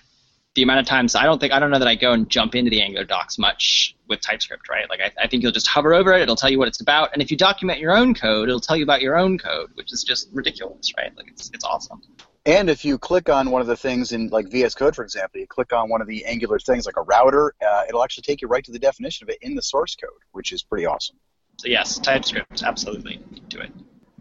[0.55, 2.55] the amount of times I don't think I don't know that I go and jump
[2.55, 4.89] into the Angular docs much with TypeScript, right?
[4.89, 7.11] Like I, I think you'll just hover over it, it'll tell you what it's about,
[7.13, 9.93] and if you document your own code, it'll tell you about your own code, which
[9.93, 11.15] is just ridiculous, right?
[11.17, 12.01] Like it's it's awesome.
[12.47, 15.41] And if you click on one of the things in like VS Code, for example,
[15.41, 18.41] you click on one of the Angular things like a router, uh, it'll actually take
[18.41, 21.17] you right to the definition of it in the source code, which is pretty awesome.
[21.61, 23.21] So yes, TypeScript, absolutely,
[23.51, 23.71] do it.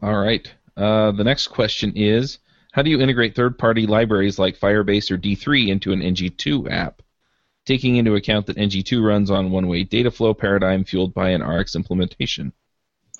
[0.02, 0.45] All right.
[0.75, 2.39] Uh, the next question is,
[2.73, 7.02] how do you integrate third-party libraries like Firebase or D3 into an NG2 app,
[7.65, 11.78] taking into account that NG2 runs on one-way data flow paradigm fueled by an RX
[11.78, 12.52] implementation?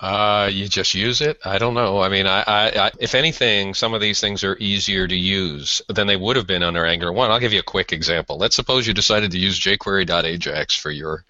[0.00, 1.38] Uh, you just use it.
[1.44, 2.00] I don't know.
[2.00, 5.82] I mean, I, I, I, if anything, some of these things are easier to use
[5.90, 7.30] than they would have been under Angular One.
[7.30, 8.38] I'll give you a quick example.
[8.38, 11.24] Let's suppose you decided to use jQuery.ajax for your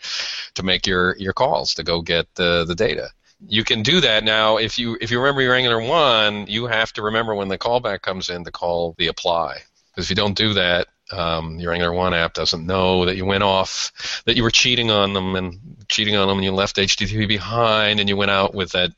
[0.54, 3.10] to make your your calls to go get the the data.
[3.48, 4.58] You can do that now.
[4.58, 8.02] If you if you remember your Angular One, you have to remember when the callback
[8.02, 9.62] comes in to call the apply.
[9.90, 13.24] Because if you don't do that, um, your Angular One app doesn't know that you
[13.24, 16.76] went off, that you were cheating on them and cheating on them, and you left
[16.76, 18.92] HTTP behind, and you went out with that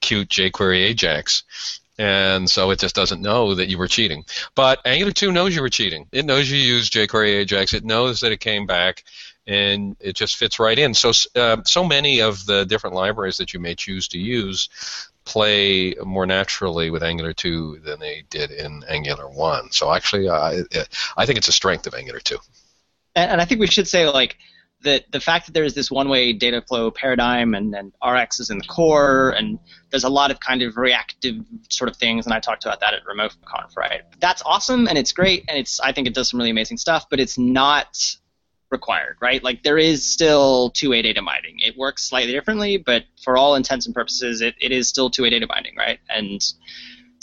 [0.00, 1.44] cute jQuery Ajax.
[1.96, 4.24] And so it just doesn't know that you were cheating.
[4.54, 6.06] But Angular 2 knows you were cheating.
[6.10, 7.72] It knows you used jQuery Ajax.
[7.72, 9.04] It knows that it came back,
[9.46, 10.92] and it just fits right in.
[10.94, 14.68] So, uh, so many of the different libraries that you may choose to use
[15.24, 19.72] play more naturally with Angular 2 than they did in Angular 1.
[19.72, 20.62] So actually, I,
[21.16, 22.36] I think it's a strength of Angular 2.
[23.14, 24.36] And, and I think we should say like
[24.82, 28.50] that the fact that there is this one-way data flow paradigm and, and RX is
[28.50, 29.58] in the core, and
[29.90, 31.36] there's a lot of kind of reactive
[31.70, 34.02] sort of things, and I talked about that at RemoteConf, right?
[34.20, 37.06] That's awesome, and it's great, and it's I think it does some really amazing stuff,
[37.10, 38.16] but it's not
[38.70, 39.42] required, right?
[39.42, 41.56] Like there is still two-way data binding.
[41.60, 45.30] It works slightly differently, but for all intents and purposes, it, it is still two-way
[45.30, 45.98] data binding, right?
[46.08, 46.42] And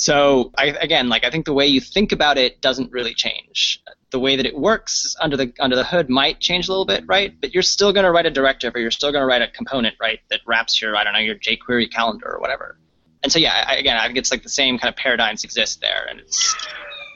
[0.01, 3.83] so I, again, like I think the way you think about it doesn't really change.
[4.09, 7.03] The way that it works under the under the hood might change a little bit,
[7.07, 7.39] right?
[7.39, 9.47] But you're still going to write a directive, or you're still going to write a
[9.47, 12.77] component, right, that wraps your I don't know your jQuery calendar or whatever.
[13.23, 15.81] And so yeah, I, again, I think it's like the same kind of paradigms exist
[15.81, 16.55] there, and it's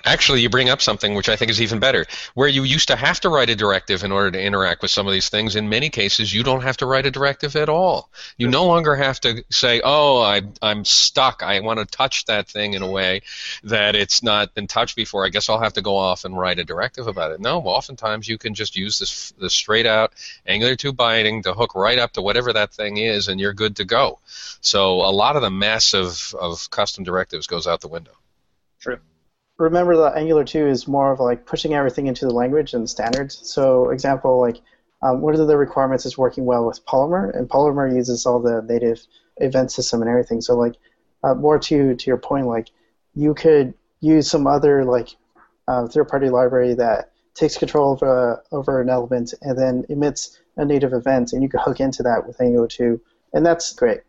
[0.05, 2.05] Actually, you bring up something which I think is even better.
[2.35, 5.07] Where you used to have to write a directive in order to interact with some
[5.07, 8.11] of these things, in many cases, you don't have to write a directive at all.
[8.37, 11.41] You no longer have to say, oh, I, I'm stuck.
[11.41, 13.23] I want to touch that thing in a way
[13.63, 15.25] that it's not been touched before.
[15.25, 17.39] I guess I'll have to go off and write a directive about it.
[17.39, 20.13] No, oftentimes you can just use this, this straight out
[20.45, 23.77] Angular 2 binding to hook right up to whatever that thing is, and you're good
[23.77, 24.19] to go.
[24.61, 28.13] So a lot of the mess of, of custom directives goes out the window.
[28.79, 28.99] True
[29.57, 33.39] remember that Angular 2 is more of like pushing everything into the language and standards.
[33.43, 34.61] So, example, like
[35.01, 38.61] um, one of the requirements is working well with Polymer, and Polymer uses all the
[38.61, 39.05] native
[39.37, 40.41] event system and everything.
[40.41, 40.75] So, like
[41.23, 42.69] uh, more to to your point, like
[43.13, 45.15] you could use some other like
[45.67, 50.65] uh, third-party library that takes control of, over over an element and then emits a
[50.65, 52.99] native event, and you could hook into that with Angular 2,
[53.33, 54.01] and that's great.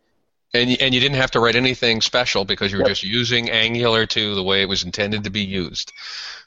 [0.55, 2.91] And you, and you didn't have to write anything special because you were yep.
[2.91, 5.93] just using Angular 2 the way it was intended to be used.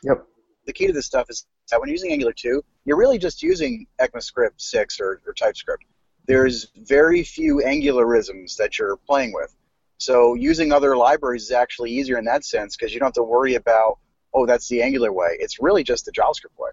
[0.04, 0.26] Yep.
[0.66, 3.88] The key to this stuff is that when using Angular 2, you're really just using
[4.00, 5.84] ECMAScript 6 or, or TypeScript.
[6.26, 9.56] There's very few Angularisms that you're playing with.
[9.98, 13.24] So using other libraries is actually easier in that sense because you don't have to
[13.24, 14.00] worry about,
[14.34, 15.36] oh, that's the Angular way.
[15.40, 16.70] It's really just the JavaScript way.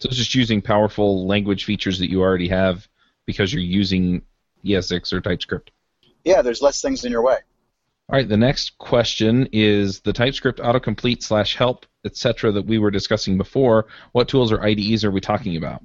[0.00, 2.86] So it's just using powerful language features that you already have
[3.24, 4.22] because you're using
[4.64, 5.70] ES6 or TypeScript
[6.26, 7.36] yeah, there's less things in your way.
[8.08, 12.52] All right, the next question is the TypeScript autocomplete slash help, etc.
[12.52, 13.86] that we were discussing before.
[14.12, 15.82] What tools or IDEs are we talking about?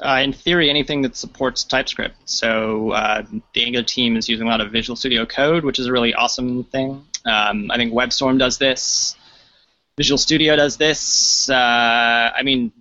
[0.00, 2.16] Uh, in theory, anything that supports TypeScript.
[2.24, 5.86] So uh, the Angular team is using a lot of Visual Studio Code, which is
[5.86, 7.04] a really awesome thing.
[7.26, 9.16] Um, I think WebStorm does this.
[9.98, 11.50] Visual Studio does this.
[11.50, 12.72] Uh, I mean,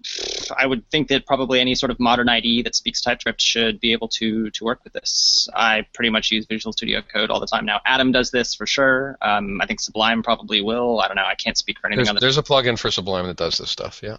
[0.55, 3.91] I would think that probably any sort of modern IDE that speaks TypeScript should be
[3.91, 5.49] able to to work with this.
[5.53, 7.81] I pretty much use Visual Studio Code all the time now.
[7.87, 9.17] Atom does this for sure.
[9.21, 11.01] Um, I think Sublime probably will.
[11.01, 11.25] I don't know.
[11.25, 12.21] I can't speak for anything there's, on this.
[12.21, 14.01] There's a plugin for Sublime that does this stuff.
[14.03, 14.17] Yeah.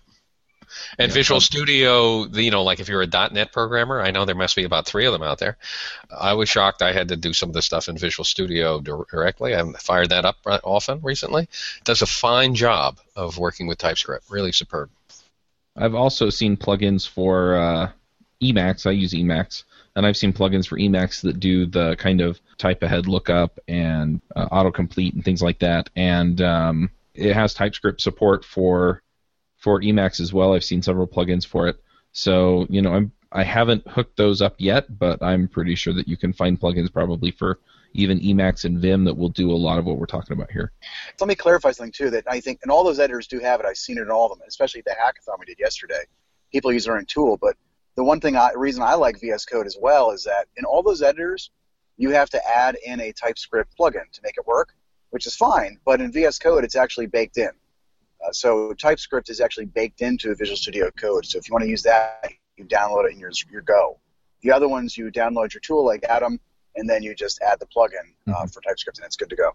[0.99, 4.35] And yeah, Visual Studio, you know, like if you're a .NET programmer, I know there
[4.35, 5.57] must be about three of them out there.
[6.17, 9.55] I was shocked I had to do some of the stuff in Visual Studio directly.
[9.55, 11.45] I've fired that up often recently.
[11.45, 14.31] It does a fine job of working with TypeScript.
[14.31, 14.91] Really superb.
[15.77, 17.91] I've also seen plugins for uh,
[18.43, 18.87] Emacs.
[18.87, 19.65] I use Emacs,
[19.95, 24.21] and I've seen plugins for Emacs that do the kind of type ahead lookup and
[24.35, 25.89] uh, autocomplete and things like that.
[25.95, 29.03] And um, it has TypeScript support for
[29.59, 30.55] for Emacs as well.
[30.55, 31.83] I've seen several plugins for it.
[32.13, 36.09] So you know, I'm I haven't hooked those up yet, but I'm pretty sure that
[36.09, 37.59] you can find plugins probably for
[37.93, 40.73] even Emacs and Vim that will do a lot of what we're talking about here.
[41.21, 43.67] Let me clarify something too that I think, and all those editors do have it.
[43.67, 46.03] I've seen it in all of them, especially the hackathon we did yesterday.
[46.53, 47.57] People use their own tool, but
[47.97, 50.83] the one thing, I, reason I like VS Code as well is that in all
[50.83, 51.51] those editors,
[51.97, 54.75] you have to add in a TypeScript plugin to make it work,
[55.11, 55.79] which is fine.
[55.85, 57.51] But in VS Code, it's actually baked in.
[58.25, 61.25] Uh, so TypeScript is actually baked into Visual Studio Code.
[61.27, 63.99] So if you want to use that, you download it and you're, you're go.
[64.43, 66.41] The other ones, you download your tool like Atom,
[66.77, 67.93] and then you just add the plugin
[68.29, 68.47] uh, mm-hmm.
[68.47, 69.53] for TypeScript, and it's good to go.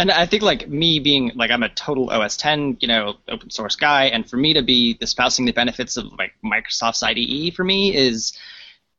[0.00, 3.50] And I think like me being like I'm a total OS 10, you know, open
[3.50, 7.64] source guy, and for me to be espousing the benefits of like Microsoft's IDE for
[7.64, 8.36] me is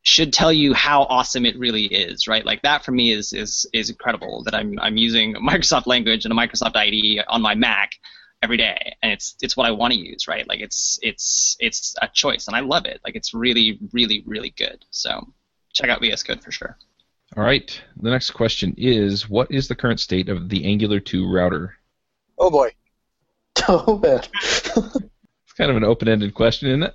[0.02, 2.44] should tell you how awesome it really is, right?
[2.44, 6.32] Like that for me is is is incredible that I'm I'm using Microsoft language and
[6.32, 7.92] a Microsoft IDE on my Mac
[8.42, 10.48] every day and it's it's what I want to use, right?
[10.48, 13.00] Like it's it's it's a choice and I love it.
[13.04, 14.84] Like it's really really really good.
[14.90, 15.32] So
[15.72, 16.76] check out VS Code for sure.
[17.36, 17.80] All right.
[18.00, 21.76] The next question is what is the current state of the Angular 2 router?
[22.38, 22.70] Oh boy.
[23.68, 24.22] Oh man.
[24.32, 26.94] it's kind of an open-ended question, isn't it?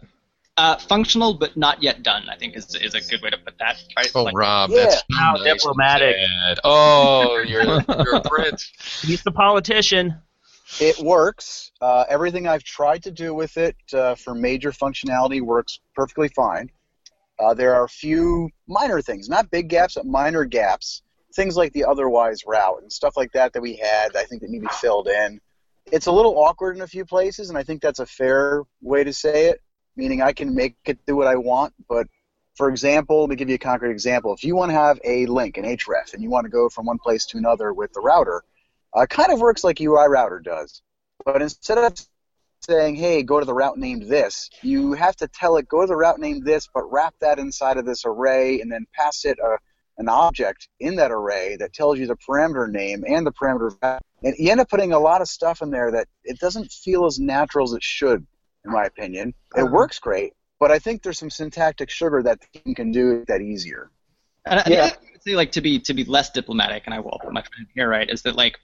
[0.57, 2.27] Uh, functional but not yet done.
[2.27, 3.77] I think is is a good way to put that.
[3.95, 4.11] Right?
[4.15, 4.85] Oh, like, Rob, yeah.
[4.85, 6.15] that's How nice diplomatic.
[6.63, 8.71] Oh, you're you're a prince.
[9.01, 10.15] He's the politician.
[10.80, 11.72] It works.
[11.80, 16.70] Uh, everything I've tried to do with it uh, for major functionality works perfectly fine.
[17.39, 21.01] Uh, there are a few minor things, not big gaps, but minor gaps.
[21.36, 24.49] Things like the otherwise route and stuff like that that we had, I think that
[24.49, 25.39] need to be filled in.
[25.91, 29.03] It's a little awkward in a few places, and I think that's a fair way
[29.03, 29.61] to say it.
[29.97, 32.07] Meaning, I can make it do what I want, but
[32.55, 34.34] For example, let me give you a concrete example.
[34.34, 36.86] If you want to have a link, an href, and you want to go from
[36.86, 38.43] one place to another with the router,
[38.95, 40.81] uh, kind of works like UI router does.
[41.25, 41.93] But instead of
[42.61, 45.87] saying, hey, go to the route named this, you have to tell it, go to
[45.87, 49.37] the route named this, but wrap that inside of this array and then pass it
[49.39, 49.57] a,
[49.97, 53.99] an object in that array that tells you the parameter name and the parameter value.
[54.23, 57.05] And you end up putting a lot of stuff in there that it doesn't feel
[57.05, 58.25] as natural as it should,
[58.65, 59.33] in my opinion.
[59.55, 59.67] It Uh-huh.
[59.71, 63.91] works great, but I think there's some syntactic sugar that the can do that easier.
[64.45, 64.85] And Yeah.
[64.85, 67.41] I would say, like to be to be less diplomatic, and I will put my
[67.41, 68.09] friend here, right?
[68.09, 68.57] Is that like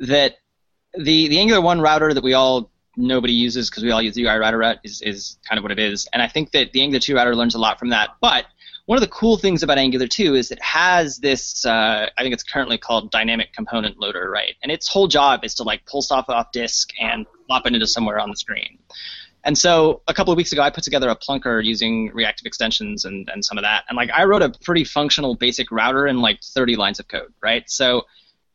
[0.00, 0.36] that
[0.94, 4.24] the the Angular one router that we all nobody uses because we all use the
[4.24, 6.82] UI router route is is kind of what it is, and I think that the
[6.82, 8.10] Angular two router learns a lot from that.
[8.20, 8.46] But
[8.86, 12.32] one of the cool things about Angular 2 is it has this, uh, I think
[12.32, 14.54] it's currently called dynamic component loader, right?
[14.62, 17.88] And its whole job is to like pull stuff off disk and plop it into
[17.88, 18.78] somewhere on the screen.
[19.46, 23.04] And so a couple of weeks ago, I put together a plunker using reactive extensions
[23.04, 23.84] and, and some of that.
[23.88, 27.32] And like I wrote a pretty functional basic router in like 30 lines of code,
[27.40, 27.62] right?
[27.70, 28.06] So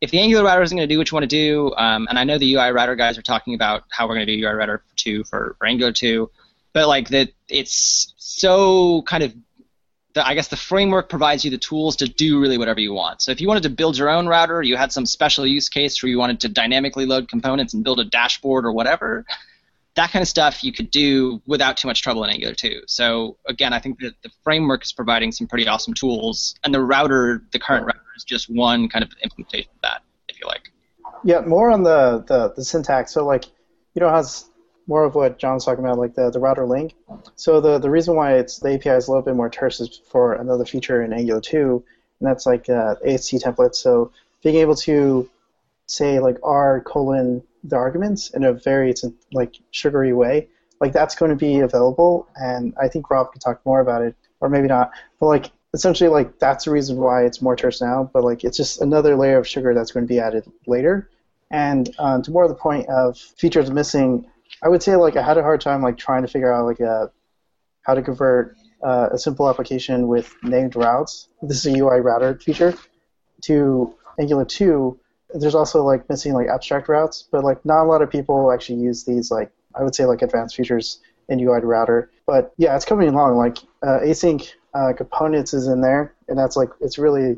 [0.01, 2.19] if the Angular router isn't going to do what you want to do, um, and
[2.19, 4.51] I know the UI router guys are talking about how we're going to do UI
[4.51, 6.29] router 2 for, for Angular 2,
[6.73, 9.33] but like that it's so kind of
[10.13, 13.21] the, I guess the framework provides you the tools to do really whatever you want.
[13.21, 16.03] So if you wanted to build your own router, you had some special use case
[16.03, 19.25] where you wanted to dynamically load components and build a dashboard or whatever,
[19.95, 22.83] that kind of stuff you could do without too much trouble in Angular 2.
[22.87, 26.81] So again, I think that the framework is providing some pretty awesome tools, and the
[26.81, 30.71] router, the current router, is just one kind of implementation of that, if you like.
[31.23, 33.11] Yeah, more on the, the, the syntax.
[33.13, 33.45] So like,
[33.93, 34.45] you know, has
[34.87, 36.95] more of what John's talking about, like the, the router link.
[37.35, 40.01] So the, the reason why it's the API is a little bit more terse is
[40.09, 41.83] for another feature in Angular 2,
[42.19, 43.75] and that's like uh, AST templates.
[43.75, 44.11] So
[44.41, 45.29] being able to
[45.85, 48.93] say like R colon the arguments in a very
[49.31, 50.49] like sugary way,
[50.79, 54.15] like that's going to be available, and I think Rob could talk more about it,
[54.39, 54.91] or maybe not.
[55.19, 58.09] But like essentially, like that's the reason why it's more terse now.
[58.13, 61.09] But like it's just another layer of sugar that's going to be added later.
[61.51, 64.25] And uh, to more of the point of features missing,
[64.63, 66.79] I would say like I had a hard time like trying to figure out like
[66.79, 67.11] a
[67.83, 71.27] how to convert uh, a simple application with named routes.
[71.41, 72.73] This is a UI router feature
[73.41, 74.99] to Angular 2.
[75.33, 78.79] There's also like missing like abstract routes, but like not a lot of people actually
[78.79, 82.11] use these like I would say like advanced features in UI router.
[82.25, 83.37] But yeah, it's coming along.
[83.37, 87.37] Like uh, async uh, components is in there, and that's like it's really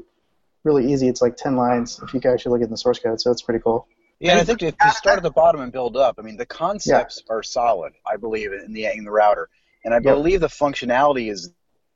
[0.64, 1.08] really easy.
[1.08, 3.42] It's like 10 lines if you can actually look at the source code, so it's
[3.42, 3.88] pretty cool.
[4.20, 6.16] Yeah, and I think if you start at the bottom and build up.
[6.18, 7.34] I mean, the concepts yeah.
[7.34, 7.94] are solid.
[8.10, 9.50] I believe in the in the router,
[9.84, 11.52] and I believe the functionality is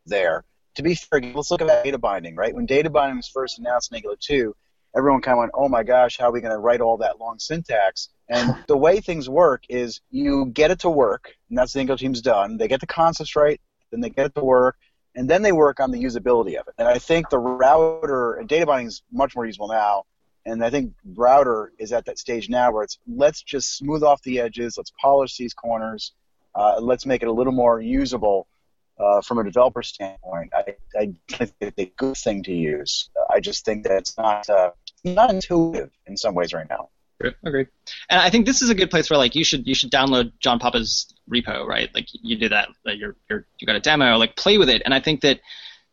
[0.06, 0.44] there.
[0.76, 2.36] To be fair, let's look at data binding.
[2.36, 4.54] Right when data binding was first announced in Angular 2,
[4.98, 7.20] everyone kind of went, "Oh my gosh, how are we going to write all that
[7.20, 11.74] long syntax?" And the way things work is you get it to work, and that's
[11.74, 12.58] the Angular team's done.
[12.58, 14.78] They get the concepts right, then they get it to work,
[15.16, 16.76] and then they work on the usability of it.
[16.78, 20.04] And I think the router and data binding is much more usable now.
[20.46, 24.22] And I think router is at that stage now where it's let's just smooth off
[24.22, 26.14] the edges, let's polish these corners,
[26.56, 28.48] uh, let's make it a little more usable
[29.00, 30.52] uh, from a developer standpoint.
[30.56, 33.10] I, I think it's a good thing to use.
[33.30, 34.72] I just think that it's not uh,
[35.04, 36.90] not intuitive in some ways right now.
[37.44, 37.68] Agreed.
[38.10, 40.34] And I think this is a good place where like you should you should download
[40.40, 41.90] John Papa's repo, right?
[41.96, 42.70] Like you did that.
[42.86, 44.18] Like you're, you're you got a demo.
[44.18, 44.84] Like play with it.
[44.86, 45.40] And I think that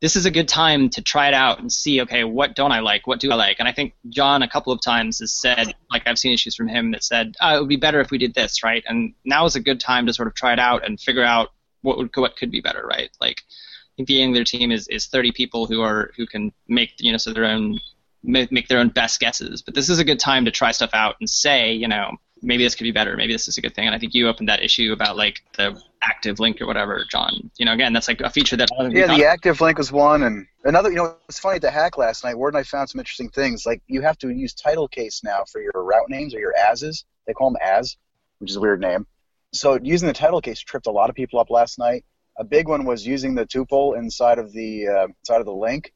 [0.00, 2.80] this is a good time to try it out and see, okay, what don't I
[2.80, 3.06] like?
[3.06, 3.56] What do I like?
[3.58, 6.68] And I think John a couple of times has said, like I've seen issues from
[6.68, 8.84] him that said, oh, it would be better if we did this, right?
[8.86, 11.52] And now is a good time to sort of try it out and figure out
[11.80, 13.10] what would what could be better, right?
[13.18, 16.90] Like I think the Angular team is, is 30 people who are who can make
[16.98, 17.80] you know so their own
[18.24, 19.62] make their own best guesses.
[19.62, 22.64] But this is a good time to try stuff out and say, you know, maybe
[22.64, 23.16] this could be better.
[23.16, 23.86] Maybe this is a good thing.
[23.86, 27.50] And I think you opened that issue about like the active link or whatever, John.
[27.56, 30.46] You know, again, that's like a feature that yeah, the active link was one, and
[30.64, 30.90] another.
[30.90, 32.36] You know, it's funny at the hack last night.
[32.36, 33.66] Ward and I found some interesting things.
[33.66, 37.04] Like you have to use title case now for your route names or your as's.
[37.26, 37.96] They call them as,
[38.38, 39.06] which is a weird name.
[39.52, 42.04] So using the title case tripped a lot of people up last night.
[42.36, 45.92] A big one was using the tuple inside of the uh, inside of the link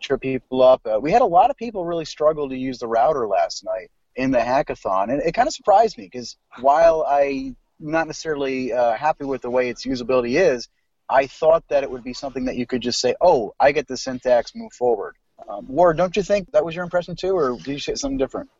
[0.00, 0.80] trip people up.
[0.86, 3.90] Uh, we had a lot of people really struggle to use the router last night
[4.16, 8.94] in the hackathon, and it kind of surprised me because while I'm not necessarily uh,
[8.94, 10.68] happy with the way its usability is,
[11.08, 13.86] I thought that it would be something that you could just say, "Oh, I get
[13.88, 15.16] the syntax, move forward."
[15.48, 18.18] Um, Ward, don't you think that was your impression too, or did you say something
[18.18, 18.50] different?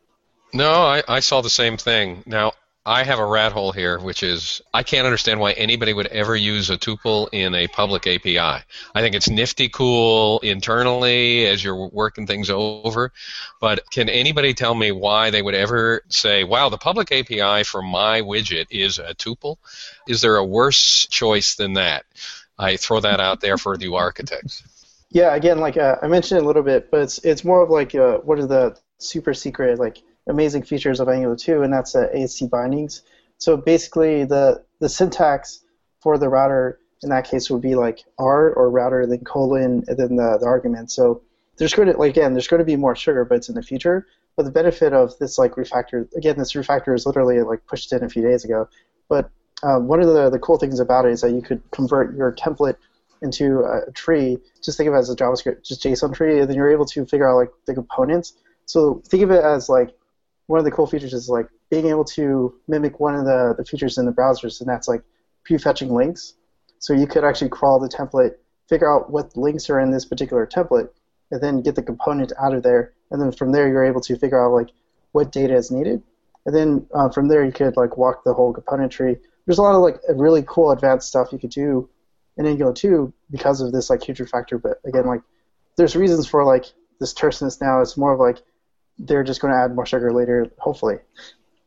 [0.53, 2.23] No, I, I saw the same thing.
[2.25, 2.53] Now,
[2.85, 6.35] I have a rat hole here, which is I can't understand why anybody would ever
[6.35, 8.39] use a tuple in a public API.
[8.39, 8.63] I
[8.95, 13.11] think it's nifty cool internally as you're working things over,
[13.59, 17.83] but can anybody tell me why they would ever say, wow, the public API for
[17.83, 19.57] my widget is a tuple?
[20.07, 22.05] Is there a worse choice than that?
[22.57, 24.63] I throw that out there for you architects.
[25.11, 27.93] Yeah, again, like uh, I mentioned a little bit, but it's it's more of like
[27.93, 32.07] uh, what are the super secret like amazing features of Angular 2, and that's uh,
[32.13, 33.03] AST bindings.
[33.37, 35.61] So basically, the the syntax
[35.99, 39.97] for the router in that case would be like R or router, then colon, and
[39.97, 40.91] then the, the argument.
[40.91, 41.21] So
[41.57, 43.63] there's going to like again, there's going to be more sugar but it's in the
[43.63, 44.07] future.
[44.37, 48.03] But the benefit of this like refactor, again, this refactor is literally like pushed in
[48.03, 48.69] a few days ago.
[49.09, 49.29] But
[49.63, 52.31] um, one of the, the cool things about it is that you could convert your
[52.31, 52.77] template
[53.21, 54.37] into a tree.
[54.63, 57.05] Just think of it as a JavaScript, just JSON tree, and then you're able to
[57.05, 58.33] figure out like the components.
[58.65, 59.93] So think of it as like
[60.51, 63.63] one of the cool features is like being able to mimic one of the, the
[63.63, 65.01] features in the browsers, and that's like
[65.49, 66.33] prefetching links.
[66.79, 68.35] So you could actually crawl the template,
[68.67, 70.89] figure out what links are in this particular template,
[71.31, 72.93] and then get the component out of there.
[73.11, 74.69] And then from there, you're able to figure out like
[75.13, 76.03] what data is needed.
[76.45, 79.15] And then uh, from there, you could like walk the whole component tree.
[79.45, 81.89] There's a lot of like really cool advanced stuff you could do
[82.35, 84.61] in Angular 2 because of this like huge refactor.
[84.61, 85.21] But again, like
[85.77, 86.65] there's reasons for like
[86.99, 87.79] this terseness now.
[87.81, 88.43] It's more of like
[89.05, 90.97] they're just going to add more sugar later, hopefully.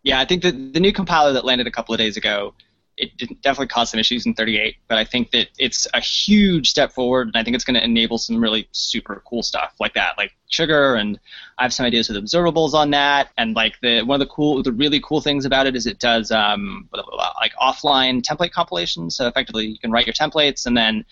[0.02, 2.54] Yeah, I think that the new compiler that landed a couple of days ago,
[2.96, 3.10] it
[3.42, 7.26] definitely caused some issues in 38, but I think that it's a huge step forward,
[7.26, 10.32] and I think it's going to enable some really super cool stuff like that, like
[10.48, 11.18] sugar, and
[11.58, 14.62] I have some ideas with observables on that, and like the one of the cool,
[14.62, 18.22] the really cool things about it is it does um, blah, blah, blah, like offline
[18.22, 19.10] template compilation.
[19.10, 21.04] So effectively, you can write your templates, and then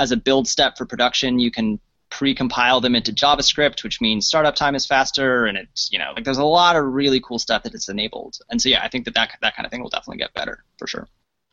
[0.00, 1.78] as a build step for production, you can
[2.10, 6.24] pre-compile them into JavaScript, which means startup time is faster, and it's you know like
[6.24, 8.38] there's a lot of really cool stuff that it's enabled.
[8.50, 10.64] And so yeah, I think that that, that kind of thing will definitely get better
[10.78, 11.08] for sure.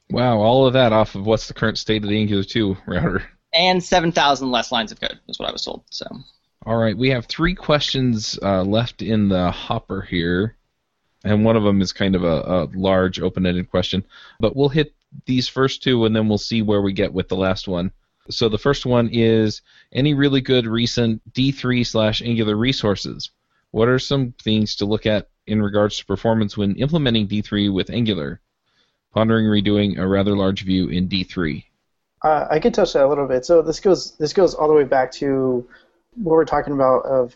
[0.09, 3.23] Wow, all of that off of what's the current state of the Angular 2 router.
[3.53, 5.83] And 7,000 less lines of code is what I was told.
[5.89, 6.05] So.
[6.65, 10.57] All right, we have three questions uh, left in the hopper here,
[11.23, 14.03] and one of them is kind of a, a large open-ended question.
[14.39, 14.93] But we'll hit
[15.25, 17.91] these first two, and then we'll see where we get with the last one.
[18.30, 19.61] So the first one is
[19.91, 23.30] any really good recent D3 slash Angular resources.
[23.71, 27.89] What are some things to look at in regards to performance when implementing D3 with
[27.89, 28.41] Angular?
[29.13, 31.63] Pondering redoing a rather large view in D3.
[32.23, 33.45] Uh, I could touch that a little bit.
[33.45, 35.67] So this goes this goes all the way back to
[36.15, 37.36] what we're talking about of.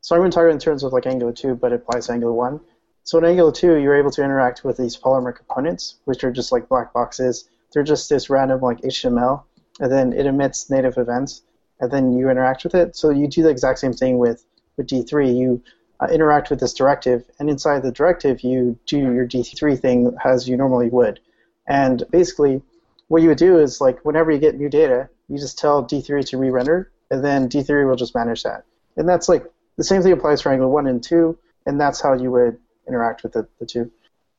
[0.00, 2.12] So I'm going to talk in terms of like Angular 2, but it applies to
[2.14, 2.60] Angular 1.
[3.02, 6.52] So in Angular 2, you're able to interact with these Polymer components, which are just
[6.52, 7.50] like black boxes.
[7.72, 9.42] They're just this random like HTML
[9.80, 11.42] and then it emits native events,
[11.80, 12.94] and then you interact with it.
[12.94, 14.44] So you do the exact same thing with,
[14.76, 15.36] with D3.
[15.36, 15.62] You
[15.98, 20.48] uh, interact with this directive, and inside the directive, you do your D3 thing as
[20.48, 21.18] you normally would.
[21.66, 22.62] And basically,
[23.08, 26.24] what you would do is like whenever you get new data, you just tell D3
[26.26, 28.64] to re-render, and then D3 will just manage that.
[28.96, 29.44] And that's like
[29.76, 33.22] the same thing applies for Angular 1 and 2, and that's how you would interact
[33.22, 33.90] with the, the two.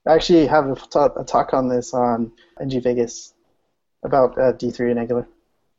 [0.06, 3.34] I actually have a, a talk on this on NG Vegas
[4.04, 5.28] about uh, D3 and Angular.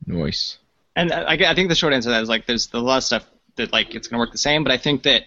[0.07, 0.59] Nice.
[0.95, 3.05] And I, I think the short answer to that is like there's a lot of
[3.05, 5.25] stuff that like it's going to work the same, but I think that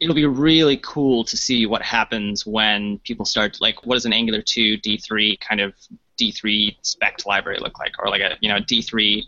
[0.00, 4.12] it'll be really cool to see what happens when people start like what does an
[4.12, 5.72] Angular 2 D3 kind of
[6.18, 9.22] D3 spec library look like, or like a you know D3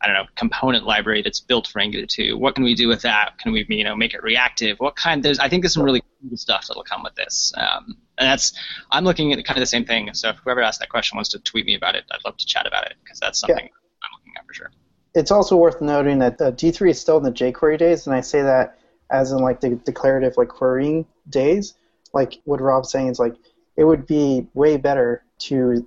[0.00, 2.36] I don't know component library that's built for Angular 2.
[2.36, 3.38] What can we do with that?
[3.38, 4.78] Can we you know make it reactive?
[4.78, 5.22] What kind?
[5.22, 7.52] There's I think there's some really cool stuff that'll come with this.
[7.56, 8.52] Um, and that's
[8.92, 10.12] I'm looking at kind of the same thing.
[10.14, 12.46] So if whoever asked that question wants to tweet me about it, I'd love to
[12.46, 14.04] chat about it because that's something yeah.
[14.04, 14.70] I'm looking at for sure.
[15.14, 18.20] It's also worth noting that uh, D3 is still in the jQuery days, and I
[18.20, 18.78] say that
[19.10, 21.74] as in like the declarative like querying days.
[22.12, 23.34] Like what Rob's saying is like
[23.76, 25.86] it would be way better to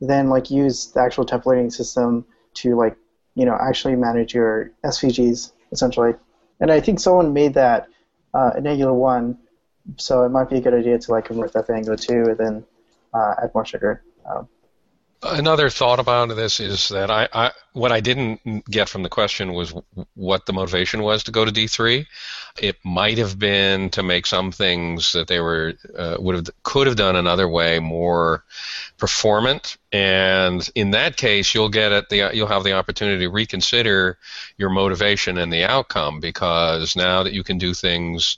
[0.00, 2.96] then like use the actual templating system to like
[3.34, 6.12] you know actually manage your SVGs essentially.
[6.60, 7.88] And I think someone made that
[8.32, 9.38] uh, in Angular one,
[9.96, 12.38] so it might be a good idea to like convert that to Angular two and
[12.38, 12.64] then
[13.12, 14.02] uh, add more sugar.
[14.24, 14.48] Um,
[15.26, 19.54] Another thought about this is that I, I, what I didn't get from the question
[19.54, 19.72] was
[20.14, 22.04] what the motivation was to go to D3.
[22.60, 26.88] It might have been to make some things that they were uh, would have could
[26.88, 28.44] have done another way more
[28.98, 32.10] performant, and in that case, you'll get it.
[32.10, 34.18] The you'll have the opportunity to reconsider
[34.58, 38.36] your motivation and the outcome because now that you can do things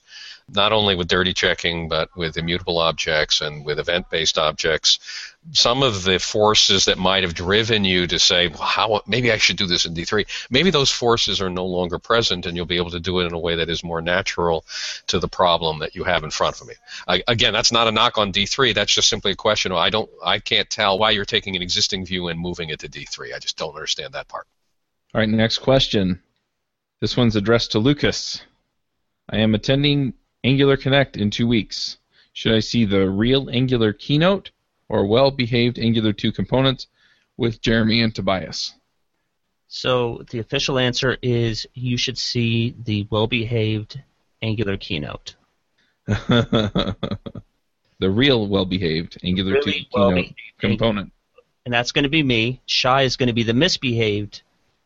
[0.49, 5.01] not only with dirty checking, but with immutable objects and with event based objects.
[5.51, 9.39] Some of the forces that might have driven you to say, well, how, maybe I
[9.39, 12.77] should do this in D3, maybe those forces are no longer present and you'll be
[12.77, 14.65] able to do it in a way that is more natural
[15.09, 16.75] to the problem that you have in front of me.
[17.09, 18.73] I, again, that's not a knock on D3.
[18.73, 19.73] That's just simply a question.
[19.73, 22.89] I don't, I can't tell why you're taking an existing view and moving it to
[22.89, 23.35] D3.
[23.35, 24.47] I just don't understand that part.
[25.13, 26.23] All right, next question.
[27.01, 28.43] This one's addressed to Lukas.
[29.29, 30.15] I am attending
[30.47, 31.99] Angular Connect in two weeks.
[32.33, 34.53] Should I see the real Angular keynote
[34.89, 36.87] or well behaved Angular 2 components
[37.37, 38.75] with Jeremy and Tobias?
[39.67, 44.01] So the official answer is you should see the well-behaved
[44.41, 45.35] Angular keynote.
[46.07, 46.97] the
[48.01, 51.13] real well-behaved Angular Really 2 keynote component.
[51.65, 52.61] and that's going to be me.
[52.67, 54.43] Shai is going to be the misbehaved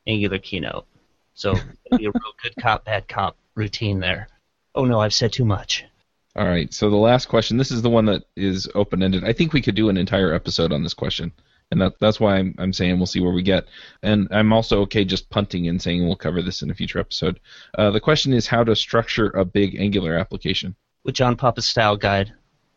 [0.07, 0.87] Angular keynote.
[1.35, 1.51] So
[1.85, 4.29] it'll be a real good cop, bad cop routine there.
[4.75, 5.85] Oh no, I've said too much.
[6.37, 6.73] All right.
[6.73, 7.57] So the last question.
[7.57, 9.25] This is the one that is open-ended.
[9.25, 11.33] I think we could do an entire episode on this question,
[11.71, 13.67] and that, that's why I'm, I'm saying we'll see where we get.
[14.03, 17.41] And I'm also okay just punting and saying we'll cover this in a future episode.
[17.77, 20.77] Uh, the question is how to structure a big Angular application.
[21.05, 22.33] With John Papa's style guide.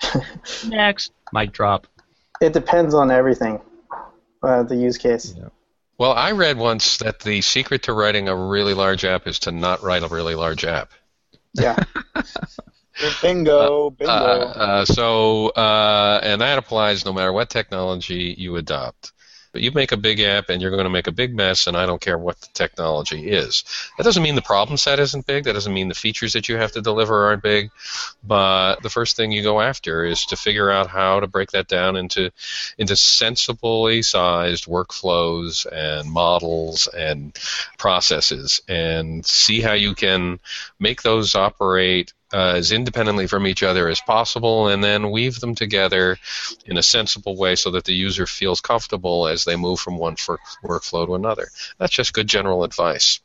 [0.67, 1.87] Next, mic drop.
[2.41, 3.61] It depends on everything,
[4.41, 5.35] uh, the use case.
[5.37, 5.49] Yeah.
[5.99, 9.51] Well, I read once that the secret to writing a really large app is to
[9.51, 10.91] not write a really large app.
[11.53, 11.83] Yeah.
[13.21, 14.11] Bingo, bingo.
[14.11, 19.13] Uh, uh, so, uh, and that applies no matter what technology you adopt.
[19.53, 21.77] But you make a big app and you're going to make a big mess, and
[21.77, 23.63] I don't care what the technology is.
[23.97, 25.43] That doesn't mean the problem set isn't big.
[25.43, 27.69] That doesn't mean the features that you have to deliver aren't big.
[28.23, 31.67] But the first thing you go after is to figure out how to break that
[31.67, 32.31] down into
[32.79, 37.37] into sensibly sized workflows and models and
[37.77, 40.39] processes, and see how you can
[40.79, 45.53] make those operate uh, as independently from each other as possible, and then weave them
[45.53, 46.17] together
[46.65, 50.15] in a sensible way so that the user feels comfortable as they move from one
[50.15, 51.47] workflow to another.
[51.77, 53.19] That's just good general advice.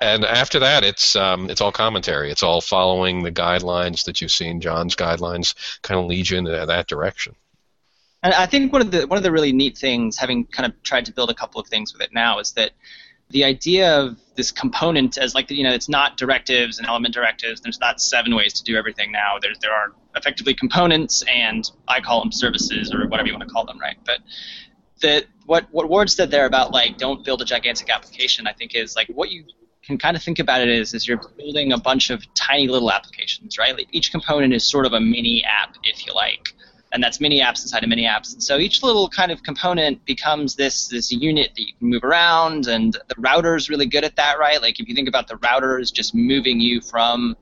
[0.00, 2.30] And after that, it's um, it's all commentary.
[2.30, 4.60] It's all following the guidelines that you've seen.
[4.60, 7.34] John's guidelines kind of lead you in that direction.
[8.22, 10.82] And I think one of the one of the really neat things, having kind of
[10.82, 12.72] tried to build a couple of things with it now, is that
[13.30, 17.60] the idea of this component as like you know it's not directives and element directives.
[17.60, 19.38] There's not seven ways to do everything now.
[19.40, 23.52] There there are effectively components and I call them services or whatever you want to
[23.52, 23.96] call them, right?
[24.04, 24.20] But
[25.00, 28.74] the what what Ward said there about like don't build a gigantic application, I think
[28.74, 29.44] is like what you
[29.82, 32.90] can kind of think about it is is you're building a bunch of tiny little
[32.90, 33.76] applications, right?
[33.76, 36.54] Like each component is sort of a mini app, if you like
[36.92, 38.32] and that's mini apps inside of mini apps.
[38.32, 42.04] And so each little kind of component becomes this this unit that you can move
[42.04, 44.60] around, and the router is really good at that, right?
[44.60, 47.36] Like if you think about the router is just moving you from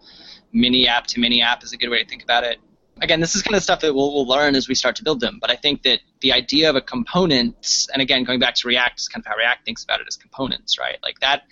[0.52, 2.58] mini app to mini app is a good way to think about it.
[3.02, 5.20] Again, this is kind of stuff that we'll, we'll learn as we start to build
[5.20, 8.68] them, but I think that the idea of a component, and again, going back to
[8.68, 10.96] React, is kind of how React thinks about it as components, right?
[11.02, 11.42] Like that,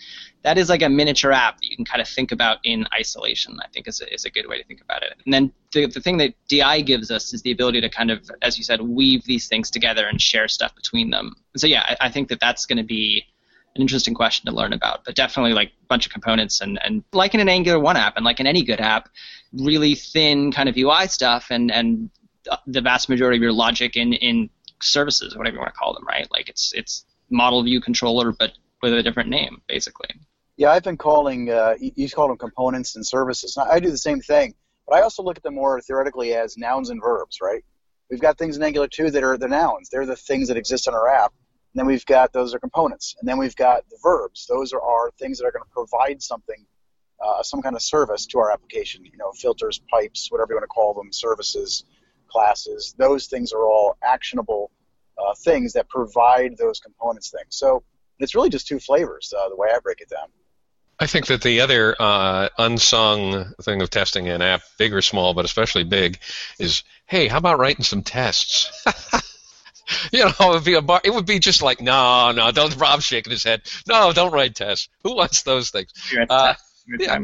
[0.42, 3.58] that is like a miniature app that you can kind of think about in isolation.
[3.62, 5.12] I think is a, is a good way to think about it.
[5.24, 8.30] And then the, the thing that DI gives us is the ability to kind of,
[8.40, 11.34] as you said, weave these things together and share stuff between them.
[11.56, 13.26] So yeah, I, I think that that's going to be
[13.74, 15.04] an interesting question to learn about.
[15.04, 18.16] But definitely like a bunch of components and, and like in an Angular one app
[18.16, 19.08] and like in any good app,
[19.52, 22.10] really thin kind of UI stuff and and
[22.66, 24.50] the vast majority of your logic in in
[24.82, 26.28] services, whatever you want to call them, right?
[26.30, 28.52] Like it's it's model view controller, but
[28.82, 30.08] with a different name, basically.
[30.56, 33.58] Yeah, I've been calling, uh, you call them components and services.
[33.58, 34.54] I do the same thing,
[34.86, 37.64] but I also look at them more theoretically as nouns and verbs, right?
[38.10, 39.88] We've got things in Angular 2 that are the nouns.
[39.90, 41.32] They're the things that exist in our app.
[41.74, 43.16] And then we've got, those are components.
[43.18, 44.46] And then we've got the verbs.
[44.48, 46.64] Those are our things that are going to provide something,
[47.24, 49.04] uh, some kind of service to our application.
[49.04, 51.84] You know, filters, pipes, whatever you want to call them, services,
[52.28, 52.94] classes.
[52.96, 54.70] Those things are all actionable
[55.18, 57.56] uh, things that provide those components things.
[57.56, 57.82] So
[58.18, 60.28] it's really just two flavors, uh, the way I break it down.
[60.98, 65.34] I think that the other uh, unsung thing of testing an app, big or small,
[65.34, 66.20] but especially big,
[66.60, 68.70] is hey, how about writing some tests?
[70.12, 72.76] you know, it would be a bar, it would be just like no, no, don't.
[72.76, 73.62] Rob's shaking his head.
[73.86, 74.88] No, don't write tests.
[75.02, 75.90] Who wants those things?
[76.28, 76.54] Uh,
[76.98, 77.18] yeah.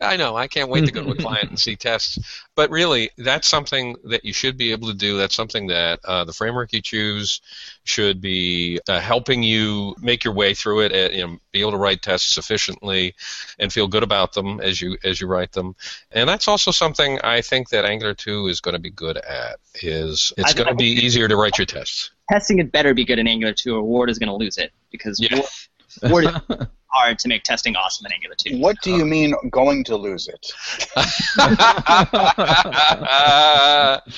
[0.00, 0.36] I know.
[0.36, 2.18] I can't wait to go to a client and see tests.
[2.56, 5.16] But really, that's something that you should be able to do.
[5.16, 7.40] That's something that uh, the framework you choose
[7.84, 10.92] should be uh, helping you make your way through it.
[10.92, 13.14] And, you know, be able to write tests sufficiently
[13.58, 15.76] and feel good about them as you as you write them.
[16.10, 19.56] And that's also something I think that Angular 2 is going to be good at.
[19.82, 22.10] Is it's I- going to be easier to write your tests.
[22.30, 24.72] Testing it better be good in Angular 2, or Ward is going to lose it
[24.90, 25.42] because Yeah.
[26.02, 28.58] Ward, Ward hard to make testing awesome in Angular 2.
[28.58, 30.52] What do you mean going to lose it?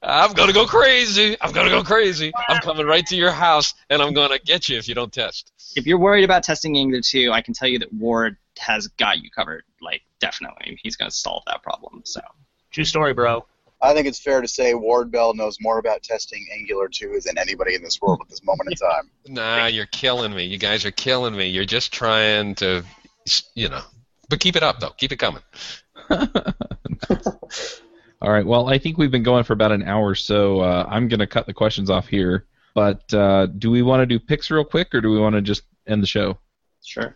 [0.00, 1.36] I'm gonna go crazy.
[1.40, 2.32] I'm gonna go crazy.
[2.48, 5.52] I'm coming right to your house, and I'm gonna get you if you don't test.
[5.76, 9.22] If you're worried about testing Angular 2, I can tell you that Ward has got
[9.22, 9.64] you covered.
[9.80, 10.78] Like, definitely.
[10.82, 12.02] He's going to solve that problem.
[12.04, 12.20] So.
[12.70, 13.46] True story, bro.
[13.80, 17.38] I think it's fair to say Ward Bell knows more about testing Angular 2 than
[17.38, 19.10] anybody in this world at this moment in time.
[19.28, 20.44] Nah, you're killing me.
[20.44, 21.48] You guys are killing me.
[21.48, 22.84] You're just trying to,
[23.54, 23.82] you know.
[24.28, 24.90] But keep it up, though.
[24.90, 25.42] Keep it coming.
[28.20, 28.44] All right.
[28.44, 31.26] Well, I think we've been going for about an hour, so uh, I'm going to
[31.26, 32.46] cut the questions off here.
[32.74, 35.42] But uh, do we want to do picks real quick, or do we want to
[35.42, 36.38] just end the show?
[36.84, 37.14] Sure.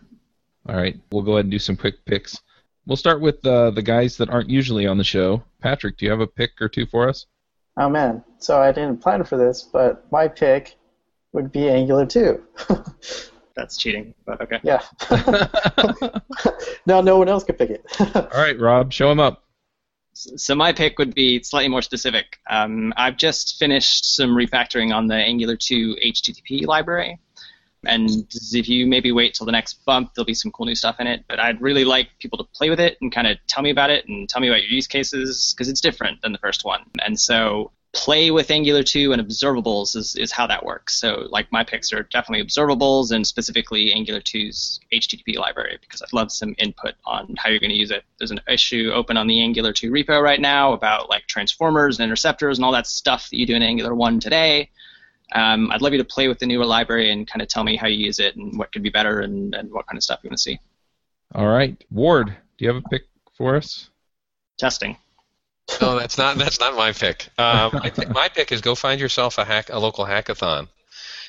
[0.67, 2.39] All right, we'll go ahead and do some quick picks.
[2.85, 5.43] We'll start with uh, the guys that aren't usually on the show.
[5.61, 7.25] Patrick, do you have a pick or two for us?
[7.77, 10.75] Oh man, so I didn't plan for this, but my pick
[11.31, 12.43] would be Angular 2.
[13.55, 14.59] That's cheating, but okay.
[14.63, 14.81] yeah.
[16.85, 17.85] now no one else could pick it.
[18.15, 19.43] All right, Rob, show him up.
[20.13, 22.37] So my pick would be slightly more specific.
[22.49, 27.19] Um, I've just finished some refactoring on the Angular 2 HTTP library,
[27.85, 28.09] and
[28.51, 31.07] if you maybe wait till the next bump, there'll be some cool new stuff in
[31.07, 31.25] it.
[31.27, 33.89] But I'd really like people to play with it and kind of tell me about
[33.89, 36.83] it and tell me about your use cases because it's different than the first one.
[37.03, 40.95] And so play with Angular 2 and observables is, is how that works.
[40.95, 46.11] So like my picks are definitely observables and specifically Angular 2's HTTP library because I'd
[46.11, 48.03] love some input on how you're going to use it.
[48.17, 52.03] There's an issue open on the Angular 2 repo right now about like transformers and
[52.03, 54.71] interceptors and all that stuff that you do in Angular 1 today.
[55.31, 57.75] Um, I'd love you to play with the newer library and kind of tell me
[57.75, 60.19] how you use it and what could be better and, and what kind of stuff
[60.23, 60.59] you want to see.
[61.33, 63.03] All right, Ward, do you have a pick
[63.35, 63.89] for us?
[64.57, 64.97] Testing.
[65.81, 67.29] No, that's not that's not my pick.
[67.37, 70.67] Um, I think my pick is go find yourself a hack a local hackathon,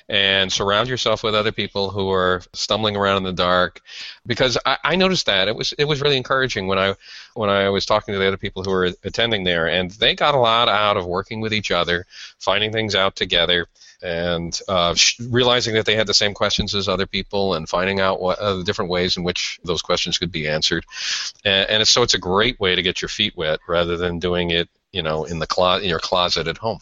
[0.09, 3.81] and surround yourself with other people who are stumbling around in the dark.
[4.27, 6.95] Because I, I noticed that it was it was really encouraging when I
[7.35, 10.35] when I was talking to the other people who were attending there, and they got
[10.35, 12.07] a lot out of working with each other,
[12.39, 13.67] finding things out together,
[14.03, 18.01] and uh, sh- realizing that they had the same questions as other people, and finding
[18.01, 20.85] out what uh, the different ways in which those questions could be answered.
[21.45, 24.19] And, and it's, so it's a great way to get your feet wet rather than
[24.19, 26.79] doing it, you know, in the clo- in your closet at home.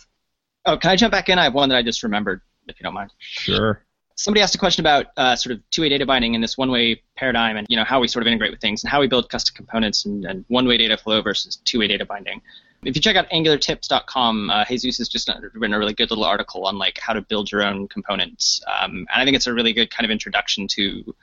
[0.65, 1.39] Oh, can I jump back in?
[1.39, 3.13] I have one that I just remembered, if you don't mind.
[3.19, 3.85] Sure.
[4.15, 7.57] Somebody asked a question about uh, sort of two-way data binding in this one-way paradigm,
[7.57, 9.55] and you know how we sort of integrate with things, and how we build custom
[9.57, 12.41] components, and, and one-way data flow versus two-way data binding.
[12.85, 16.67] If you check out AngularTips.com, uh, Jesus has just written a really good little article
[16.67, 19.73] on like how to build your own components, um, and I think it's a really
[19.73, 21.15] good kind of introduction to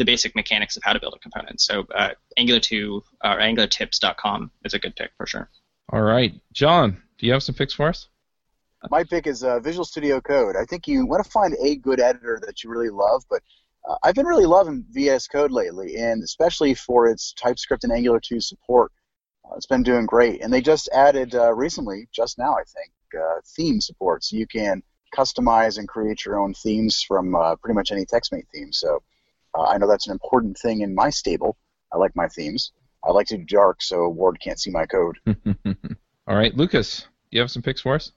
[0.00, 1.60] the basic mechanics of how to build a component.
[1.60, 5.50] So uh, Angular 2 or AngularTips.com is a good pick for sure.
[5.92, 8.08] All right, John, do you have some picks for us?
[8.88, 10.56] My pick is uh, Visual Studio Code.
[10.56, 13.42] I think you want to find a good editor that you really love, but
[13.88, 18.20] uh, I've been really loving VS Code lately, and especially for its TypeScript and Angular
[18.20, 18.90] 2 support.
[19.44, 22.92] Uh, it's been doing great, and they just added uh, recently, just now I think,
[23.22, 24.82] uh, theme support, so you can
[25.14, 28.72] customize and create your own themes from uh, pretty much any TextMate theme.
[28.72, 29.02] So
[29.54, 31.58] I know that's an important thing in my stable.
[31.92, 32.72] I like my themes.
[33.04, 35.18] I like to do dark so Ward can't see my code.
[35.26, 38.12] All right, Lukas, you have some picks for us?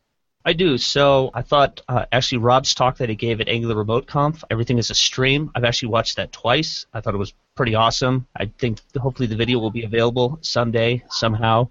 [0.45, 0.77] I do.
[0.77, 4.77] So I thought uh, actually Rob's talk that he gave at Angular Remote Conf, everything
[4.77, 5.49] is a stream.
[5.55, 6.85] I've actually watched that twice.
[6.93, 8.27] I thought it was pretty awesome.
[8.35, 11.69] I think hopefully the video will be available someday somehow.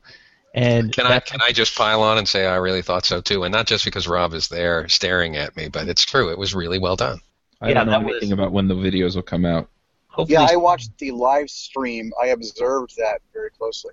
[0.54, 3.44] And Can I can I just pile on and say I really thought so too,
[3.44, 6.30] and not just because Rob is there staring at me, but it's true.
[6.30, 7.20] It was really well done.
[7.62, 9.68] I Yeah, don't know anything was- about when the videos will come out.
[10.08, 12.12] hopefully, Yeah, I watched the live stream.
[12.22, 13.92] I observed that very closely.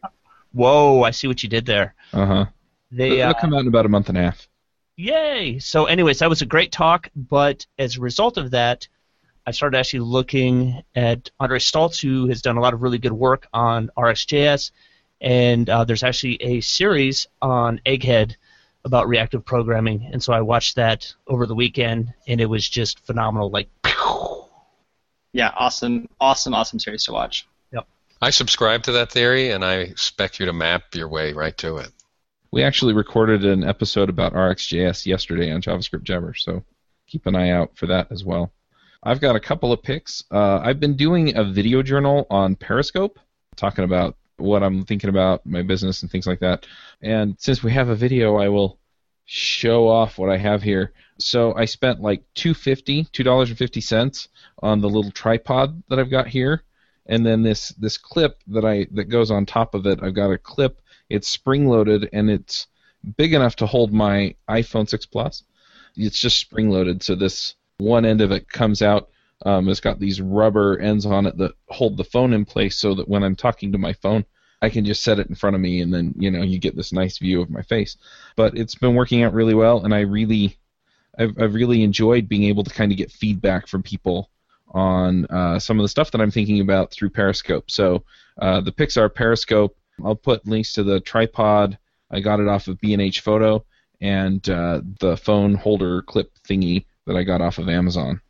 [0.52, 1.96] whoa, I see what you did there.
[2.12, 2.46] Uh huh.
[2.92, 4.49] They It'll uh, come out in about a month and a half.
[5.00, 5.60] Yay!
[5.60, 8.86] So, anyways, that was a great talk, but as a result of that,
[9.48, 13.14] I started actually looking at Andre Staltz, who has done a lot of really good
[13.14, 14.72] work on RxJS,
[15.22, 18.36] and uh, there's actually a series on Egghead
[18.84, 23.00] about reactive programming, and so I watched that over the weekend, and it was just
[23.06, 23.50] phenomenal.
[23.50, 23.70] Like,
[25.32, 27.48] Yeah, awesome, awesome, awesome series to watch.
[27.72, 27.88] Yep.
[28.22, 31.78] I subscribe to that theory, and I expect you to map your way right to
[31.78, 31.94] it.
[32.52, 36.64] We actually recorded an episode about RxJS yesterday on JavaScript Jabber, so
[37.06, 38.52] keep an eye out for that as well.
[39.04, 40.24] I've got a couple of picks.
[40.32, 43.20] Uh, I've been doing a video journal on Periscope,
[43.56, 46.66] talking about what I'm thinking about, my business, and things like that.
[47.04, 48.80] And since we have a video, I will
[49.26, 50.94] show off what I have here.
[51.20, 54.28] So I spent like two fifty, two dollars and fifty cents
[54.64, 56.64] on the little tripod that I've got here,
[57.06, 60.00] and then this this clip that I that goes on top of it.
[60.02, 60.82] I've got a clip.
[61.10, 62.68] It's spring loaded and it's
[63.18, 65.44] big enough to hold my iPhone 6 Plus.
[65.96, 69.10] It's just spring loaded, so this one end of it comes out.
[69.46, 72.94] Um, it's got these rubber ends on it that hold the phone in place, so
[72.96, 74.26] that when I'm talking to my phone,
[74.62, 76.76] I can just set it in front of me, and then you know you get
[76.76, 77.98] this nice view of my face.
[78.36, 80.58] But it's been working out really well, and I really,
[81.18, 84.30] I've, I've really enjoyed being able to kind of get feedback from people
[84.72, 87.72] on uh, some of the stuff that I'm thinking about through Periscope.
[87.72, 88.04] So
[88.40, 91.78] uh, the picks are Periscope, I'll put links to the tripod.
[92.12, 93.66] I got it off of B&H Photo
[94.02, 98.22] and uh, the phone holder clip thingy that I got off of Amazon.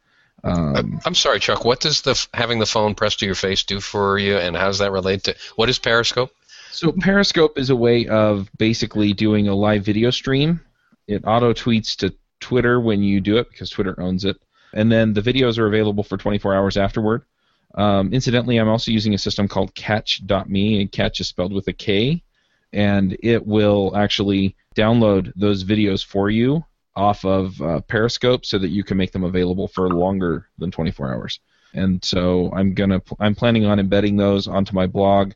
[0.43, 1.65] Um, I'm sorry, Chuck.
[1.65, 4.67] What does the having the phone pressed to your face do for you, and how
[4.67, 6.32] does that relate to what is Periscope?
[6.72, 10.61] So Periscope is a way of basically doing a live video stream.
[11.07, 14.38] It auto tweets to Twitter when you do it because Twitter owns it,
[14.74, 17.24] and then the videos are available for 24 hours afterward.
[17.76, 21.74] Um, incidentally, I'm also using a system called Katch.me, and Katch is spelled with a
[21.74, 22.24] K,
[22.74, 26.63] and it will actually download those videos for you
[26.95, 31.13] off of uh, Periscope so that you can make them available for longer than 24
[31.13, 31.39] hours.
[31.74, 35.34] And so I'm gonna I'm planning on embedding those onto my blog,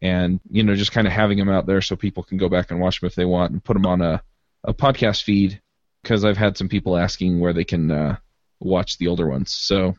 [0.00, 2.70] and you know just kind of having them out there so people can go back
[2.70, 4.22] and watch them if they want, and put them on a,
[4.64, 5.60] a podcast feed
[6.02, 8.16] because I've had some people asking where they can uh,
[8.60, 9.50] watch the older ones.
[9.54, 9.94] So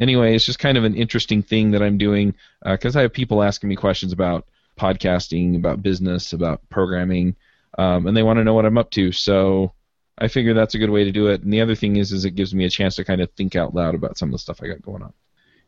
[0.00, 2.34] anyway, it's just kind of an interesting thing that I'm doing
[2.64, 4.46] because uh, I have people asking me questions about
[4.78, 7.36] podcasting, about business, about programming,
[7.78, 9.12] um, and they want to know what I'm up to.
[9.12, 9.72] So
[10.18, 11.42] I figure that's a good way to do it.
[11.42, 13.56] And the other thing is, is it gives me a chance to kind of think
[13.56, 15.12] out loud about some of the stuff I got going on.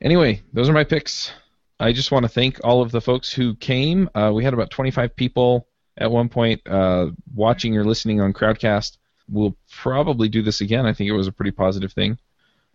[0.00, 1.30] Anyway, those are my picks.
[1.78, 4.08] I just want to thank all of the folks who came.
[4.14, 8.96] Uh, we had about 25 people at one point uh, watching or listening on Crowdcast.
[9.28, 10.86] We'll probably do this again.
[10.86, 12.18] I think it was a pretty positive thing.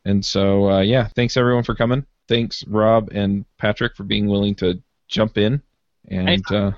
[0.07, 2.05] And so, uh, yeah, thanks everyone for coming.
[2.29, 5.61] Thanks, Rob and Patrick, for being willing to jump in.
[6.07, 6.71] And uh,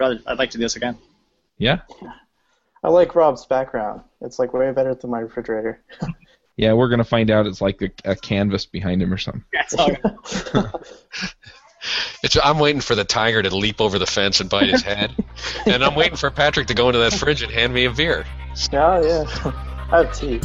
[0.00, 0.96] I'd, I'd like to do this again.
[1.58, 1.80] Yeah.
[2.82, 4.00] I like Rob's background.
[4.22, 5.82] It's like way better than my refrigerator.
[6.56, 9.44] yeah, we're gonna find out it's like a, a canvas behind him or something.
[12.22, 15.16] It's, I'm waiting for the tiger to leap over the fence and bite his head,
[15.66, 18.26] and I'm waiting for Patrick to go into that fridge and hand me a beer.
[18.70, 19.52] Yeah, yeah.
[19.90, 20.40] I have tea.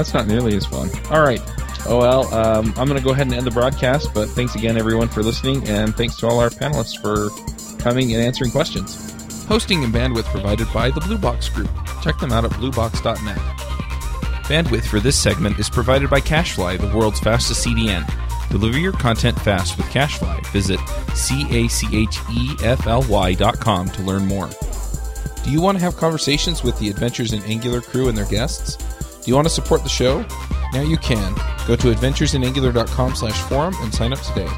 [0.00, 0.88] That's not nearly as fun.
[1.10, 1.42] All right.
[1.84, 4.14] Oh well, um, I'm gonna go ahead and end the broadcast.
[4.14, 7.28] But thanks again, everyone, for listening, and thanks to all our panelists for
[7.82, 9.44] coming and answering questions.
[9.44, 11.68] Hosting and bandwidth provided by the Blue Box Group.
[12.02, 13.36] Check them out at bluebox.net.
[14.46, 18.10] Bandwidth for this segment is provided by CacheFly, the world's fastest CDN.
[18.48, 20.46] Deliver your content fast with CacheFly.
[20.46, 20.80] Visit
[21.14, 21.74] C-A-C-H-E-F-L-Y
[23.34, 24.48] dot com to learn more.
[25.44, 28.78] Do you want to have conversations with the Adventures in Angular crew and their guests?
[29.22, 30.24] Do you want to support the show?
[30.72, 31.34] Now you can.
[31.66, 34.48] Go to adventuresinangular.com slash forum and sign up today.